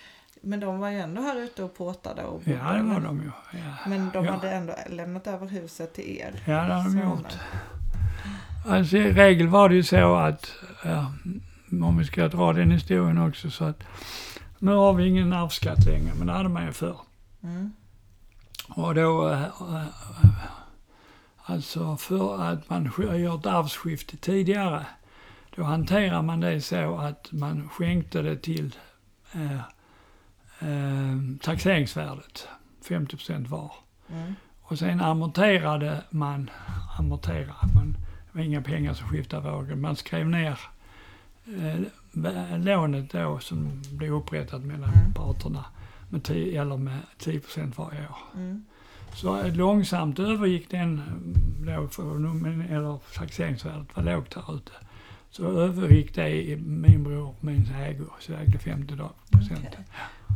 men 0.42 0.60
de 0.60 0.80
var 0.80 0.90
ju 0.90 1.00
ändå 1.00 1.22
här 1.22 1.40
ute 1.40 1.64
och 1.64 1.78
påtade 1.78 2.24
och 2.24 2.42
Ja, 2.46 2.54
bodde. 2.54 2.78
det 2.78 2.84
var 2.84 3.00
men, 3.00 3.04
de 3.04 3.22
ju. 3.22 3.32
Ja. 3.52 3.60
men 3.88 4.10
de 4.14 4.26
ja. 4.26 4.32
hade 4.32 4.52
ändå 4.52 4.74
lämnat 4.90 5.28
över 5.28 5.48
huset 5.48 5.94
till 5.94 6.18
er. 6.18 6.34
Ja, 6.46 6.64
det 6.64 6.74
har 6.74 6.84
de 6.84 7.00
gjort. 7.00 7.38
Alltså 8.68 8.98
i 8.98 9.14
regel 9.14 9.48
var 9.48 9.70
det 9.70 9.76
ju 9.76 9.84
så 9.84 10.16
att, 10.16 10.52
ja, 10.84 11.14
om 11.72 11.98
vi 11.98 12.06
ska 12.06 12.28
dra 12.28 12.54
den 12.54 12.72
historien 12.72 13.18
också, 13.18 13.52
så 13.52 13.66
att 13.66 13.84
nu 14.60 14.72
har 14.72 14.94
vi 14.94 15.08
ingen 15.08 15.34
arvsskatt 15.34 15.86
längre, 15.86 16.14
men 16.18 16.28
det 16.28 16.34
hade 16.34 16.50
man 16.50 16.66
ju 16.66 16.72
förr. 16.72 16.98
Mm. 17.44 17.74
Och 18.70 18.96
då, 18.96 19.30
eh, 19.30 19.44
eh, 19.44 19.84
alltså 21.44 21.98
för 21.98 22.42
att 22.44 22.70
man 22.70 22.92
gör 23.00 23.40
ett 23.40 23.46
arvsskifte 23.46 24.18
tidigare, 24.18 24.86
då 25.56 25.64
hanterar 25.64 26.22
man 26.22 26.40
det 26.40 26.62
så 26.62 26.98
att 26.98 27.32
man 27.32 27.70
skänkte 27.70 28.22
det 28.22 28.38
till 28.38 28.76
eh, 29.34 29.62
eh, 30.62 31.18
taxeringsvärdet, 31.42 32.48
50 32.88 33.18
var. 33.48 33.72
Mm. 34.10 34.36
Och 34.62 34.80
sen 34.80 35.02
amorterade 35.02 36.04
man, 36.10 36.50
amorterade 37.00 37.74
man, 37.76 37.92
det 38.32 38.38
var 38.38 38.42
inga 38.46 38.62
pengar 38.62 38.94
som 38.94 39.08
skiftade 39.08 39.52
vågen, 39.52 39.82
man 39.82 39.96
skrev 39.96 40.28
ner 40.30 40.60
eh, 41.46 42.58
lånet 42.60 43.12
då 43.12 43.40
som 43.40 43.82
blev 43.92 44.14
upprättat 44.14 44.62
mellan 44.62 44.90
Mm. 44.94 45.14
parterna 45.14 45.66
med 46.10 46.24
10, 46.24 46.62
eller 46.62 46.78
med 46.78 47.00
10% 47.20 47.74
varje 47.76 48.00
år. 48.08 48.18
Mm. 48.36 48.66
Så 49.16 49.48
långsamt 49.48 50.20
övergick 50.20 50.72
den, 50.72 50.98
eh, 51.68 51.76
då 51.76 51.88
för, 51.88 52.04
num- 52.04 52.72
eller 52.72 53.00
taxeringsvärdet 53.16 53.96
var 53.96 54.04
lågt 54.04 54.32
där 54.32 54.56
ute, 54.56 54.72
Så 55.32 55.48
övergick 55.60 56.16
det 56.16 56.30
i 56.30 56.56
min 56.56 57.04
bror 57.04 57.36
min 57.40 57.68
ägo, 57.76 58.06
så 58.20 58.32
jag 58.32 58.42
ägde 58.42 58.58
50 58.60 58.96
procent. 59.32 59.60
Okej. 59.68 59.86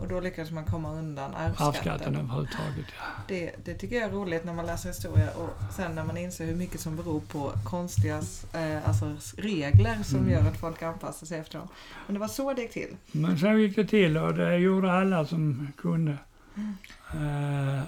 Och 0.02 0.08
då 0.08 0.20
lyckades 0.20 0.52
man 0.52 0.66
komma 0.66 0.92
undan 0.92 1.36
arvsskatten. 1.36 1.68
Arvsskatten 1.68 2.16
överhuvudtaget, 2.16 2.86
ja. 2.98 3.04
Det, 3.28 3.52
det 3.66 3.74
tycker 3.74 3.96
jag 3.96 4.04
är 4.04 4.12
roligt 4.12 4.46
när 4.46 4.54
man 4.54 4.66
läser 4.66 4.90
historia 4.90 5.30
och 5.32 5.74
sen 5.74 5.96
när 5.96 6.04
man 6.04 6.18
inser 6.18 6.46
hur 6.46 6.56
mycket 6.56 6.80
som 6.80 6.96
beror 6.96 7.20
på 7.20 7.52
konstiga 7.64 8.22
eh, 8.54 8.88
alltså 8.88 9.16
regler 9.38 10.04
som 10.04 10.20
Mm. 10.20 10.32
gör 10.32 10.42
att 10.42 10.58
folk 10.58 10.82
anpassar 10.84 11.28
sig 11.28 11.40
efter 11.40 11.58
dem. 11.60 11.68
Men 12.08 12.14
det 12.14 12.20
var 12.20 12.28
så 12.28 12.54
det 12.54 12.62
gick 12.62 12.72
till. 12.72 12.96
Men 13.12 13.38
så 13.40 13.48
gick 13.52 13.76
det 13.76 13.86
till 13.86 14.18
och 14.18 14.34
det 14.34 14.58
gjorde 14.58 14.92
alla 14.92 15.26
som 15.26 15.72
kunde. 15.78 16.18
Eh, 17.14 17.82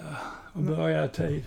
och 0.53 0.61
började 0.63 1.05
i 1.05 1.09
tid. 1.09 1.45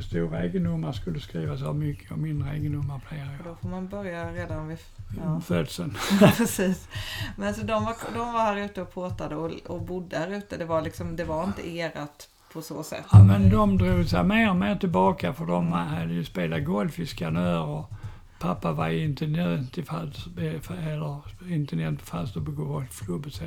På 0.00 0.04
stora 0.06 0.42
egendomar 0.42 0.92
skulle 0.92 1.20
skrivas 1.20 1.62
av 1.62 1.76
mycket 1.76 2.10
och 2.12 2.18
mindre 2.18 2.50
egendomar 2.50 3.00
flera 3.08 3.22
Och 3.38 3.44
då 3.44 3.50
år. 3.50 3.56
får 3.62 3.68
man 3.68 3.88
börja 3.88 4.32
redan 4.32 4.68
vid 4.68 4.78
Ja. 5.24 5.40
Födseln. 5.40 5.96
Ja, 6.20 6.32
precis. 6.36 6.88
Men 7.36 7.54
så 7.54 7.60
de 7.62 7.84
var, 7.84 7.94
de 8.14 8.32
var 8.32 8.40
här 8.40 8.56
ute 8.56 8.82
och 8.82 8.94
påtade 8.94 9.36
och, 9.36 9.50
och 9.66 9.82
bodde 9.82 10.18
här 10.18 10.28
ute. 10.32 10.56
Det 10.56 10.64
var, 10.64 10.82
liksom, 10.82 11.16
det 11.16 11.24
var 11.24 11.44
inte 11.44 11.70
erat 11.70 12.28
på 12.52 12.62
så 12.62 12.82
sätt. 12.82 13.04
Ja, 13.12 13.22
men 13.22 13.50
de 13.50 13.78
drog 13.78 14.06
sig 14.06 14.24
mer 14.24 14.50
och 14.50 14.56
mer 14.56 14.76
tillbaka 14.76 15.32
för 15.32 15.46
de 15.46 15.72
hade 15.72 16.12
ju 16.14 16.24
spelat 16.24 16.64
golf 16.64 16.98
i 16.98 17.06
Skanör 17.06 17.62
och 17.64 17.90
pappa 18.38 18.72
var 18.72 18.88
intendent 18.88 19.78
i 19.78 19.82
Falster, 19.82 20.42
eller 20.86 21.20
intendent 21.52 22.00
på 22.00 22.06
Falsterbo 22.06 22.52
golfklubb 22.52 23.26
och 23.26 23.32
så. 23.32 23.44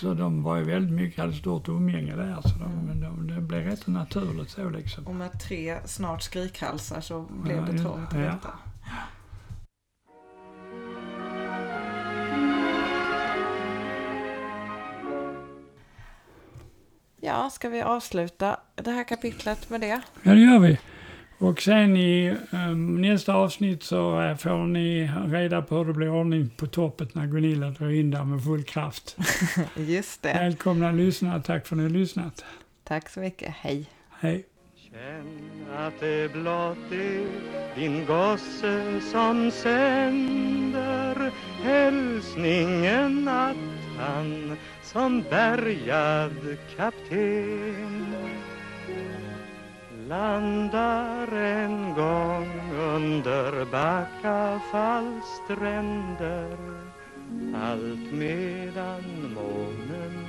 Så 0.00 0.14
de 0.14 0.42
var 0.42 0.56
ju 0.56 0.64
väldigt 0.64 0.92
mycket, 0.94 1.20
hade 1.20 1.32
stort 1.32 1.68
umgänge 1.68 2.16
där 2.16 2.40
så 2.42 2.48
de, 2.58 2.86
men 2.86 3.00
de, 3.00 3.26
det 3.34 3.40
blev 3.40 3.64
rätt 3.64 3.86
naturligt 3.86 4.50
så 4.50 4.70
liksom. 4.70 5.06
Och 5.06 5.14
med 5.14 5.40
tre 5.40 5.78
snart 5.84 6.22
skrikhalsar 6.22 7.00
så 7.00 7.26
blev 7.42 7.56
Ja, 7.56 7.62
det 7.72 7.78
trångt. 7.78 8.12
Ja. 8.12 8.18
detta. 8.18 8.50
Ja, 17.20 17.50
ska 17.50 17.68
vi 17.68 17.82
avsluta 17.82 18.56
det 18.74 18.90
här 18.90 19.04
kapitlet 19.04 19.70
med 19.70 19.80
det? 19.80 20.00
Ja, 20.22 20.32
det 20.32 20.40
gör 20.40 20.58
vi. 20.58 20.78
Och 21.38 21.62
sen 21.62 21.96
i 21.96 22.36
um, 22.50 23.02
nästa 23.02 23.34
avsnitt 23.34 23.82
så 23.82 24.22
eh, 24.22 24.36
får 24.36 24.66
ni 24.66 25.10
reda 25.26 25.62
på 25.62 25.76
hur 25.76 25.84
det 25.84 25.92
blir 25.92 26.10
ordning 26.10 26.50
på 26.56 26.66
toppet 26.66 27.14
när 27.14 27.26
Gunilla 27.26 27.70
drar 27.70 27.90
in 27.90 28.10
där 28.10 28.24
med 28.24 28.44
full 28.44 28.64
kraft. 28.64 29.16
Just 29.76 30.22
det. 30.22 30.32
Välkomna 30.32 30.92
lyssnare, 30.92 31.42
tack 31.42 31.66
för 31.66 31.74
att 31.74 31.78
ni 31.78 31.82
har 31.82 31.90
lyssnat. 31.90 32.44
Tack 32.84 33.08
så 33.08 33.20
mycket. 33.20 33.54
Hej. 33.54 33.86
Hej. 34.20 34.46
Känn 34.76 35.66
att 35.76 36.00
det 36.00 36.32
blott 36.32 36.92
är 36.92 37.26
din 37.74 38.06
gosse 38.06 39.00
som 39.00 39.50
sänder 39.50 41.32
hälsningen 41.62 43.28
att 43.28 43.56
han 43.98 44.56
som 44.82 45.22
bärgad 45.30 46.56
kapten 46.76 48.37
landar 50.08 51.32
en 51.32 51.94
gång 51.94 52.48
under 52.94 53.64
Backafalls 53.64 55.24
stränder 55.44 56.56
allt 57.54 58.12
medan 58.12 59.34
månen 59.34 60.26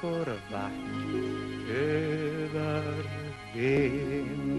går 0.00 0.26
vackert 0.52 1.70
över 1.70 2.82
ben. 3.54 4.56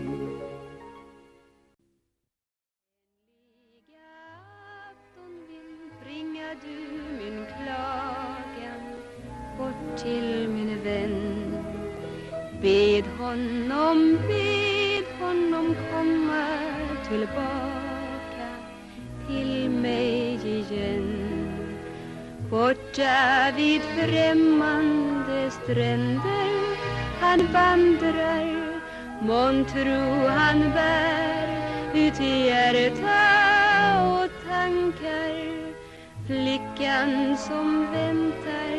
till 9.97 10.49
min 10.49 10.83
vän. 10.83 11.57
Bed 12.61 13.05
honom, 13.19 14.19
be 14.27 14.46
honom 15.27 15.75
komma 15.91 16.45
tillbaka 17.09 18.49
till 19.27 19.69
mig 19.69 20.39
igen. 20.59 21.07
Borta 22.49 23.51
vid 23.55 23.81
främmande 23.81 25.51
stränder 25.51 26.51
han 27.19 27.39
vandrar. 27.53 28.47
Månntro 29.21 30.27
han 30.27 30.59
bär 30.59 31.47
ut 31.93 32.21
i 32.21 32.45
hjärta 32.47 33.23
och 34.07 34.29
tankar. 34.49 35.37
Flickan 36.27 37.37
som 37.37 37.91
väntar 37.91 38.77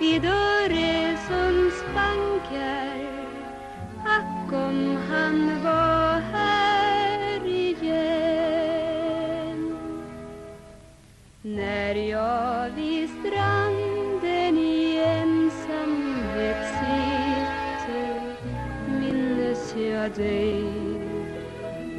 vid 0.00 0.24
Öresunds 0.24 1.84
bankar. 1.94 3.11
Ack 4.52 4.58
om 4.58 4.96
han 5.10 5.62
var 5.62 6.20
här 6.20 7.46
igen. 7.46 8.18
När 11.42 11.94
jag 11.94 12.70
vid 12.70 13.10
stranden 13.10 14.58
i 14.58 14.96
ensamhet 14.96 16.56
sitter 16.78 18.20
minnes 19.00 19.74
jag 19.76 20.10
dig. 20.10 20.64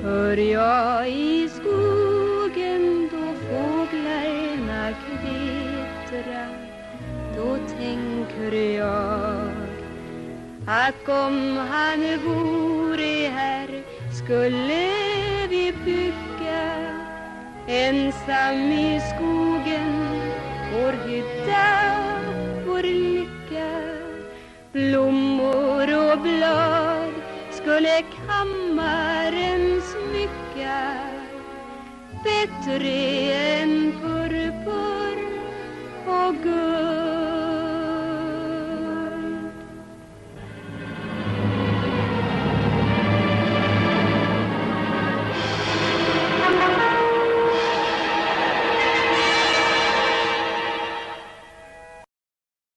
Hör 0.02 0.38
jag 0.38 1.10
i 1.10 1.50
skogen 1.50 3.10
då 3.12 3.34
fåglarna 3.48 4.94
kvittra 5.06 6.48
Då 7.38 7.58
tänker 7.78 8.54
jag 8.78 9.53
Ack 10.74 11.10
om 11.10 11.58
han 11.58 12.02
vore 12.26 13.30
här 13.30 13.84
skulle 14.24 14.90
vi 15.50 15.74
bygga 15.86 16.66
Ensam 17.68 18.72
i 18.72 19.02
skogen, 19.16 20.10
vår 20.74 20.94
hytta, 21.08 21.66
vår 22.68 22.84
lycka 22.84 23.72
Blommor 24.72 26.12
och 26.12 26.20
blad 26.20 27.14
skulle 27.52 28.04
kammaren 28.28 29.82
smycka 29.82 30.98
Bättre 32.24 32.90
än 33.34 33.83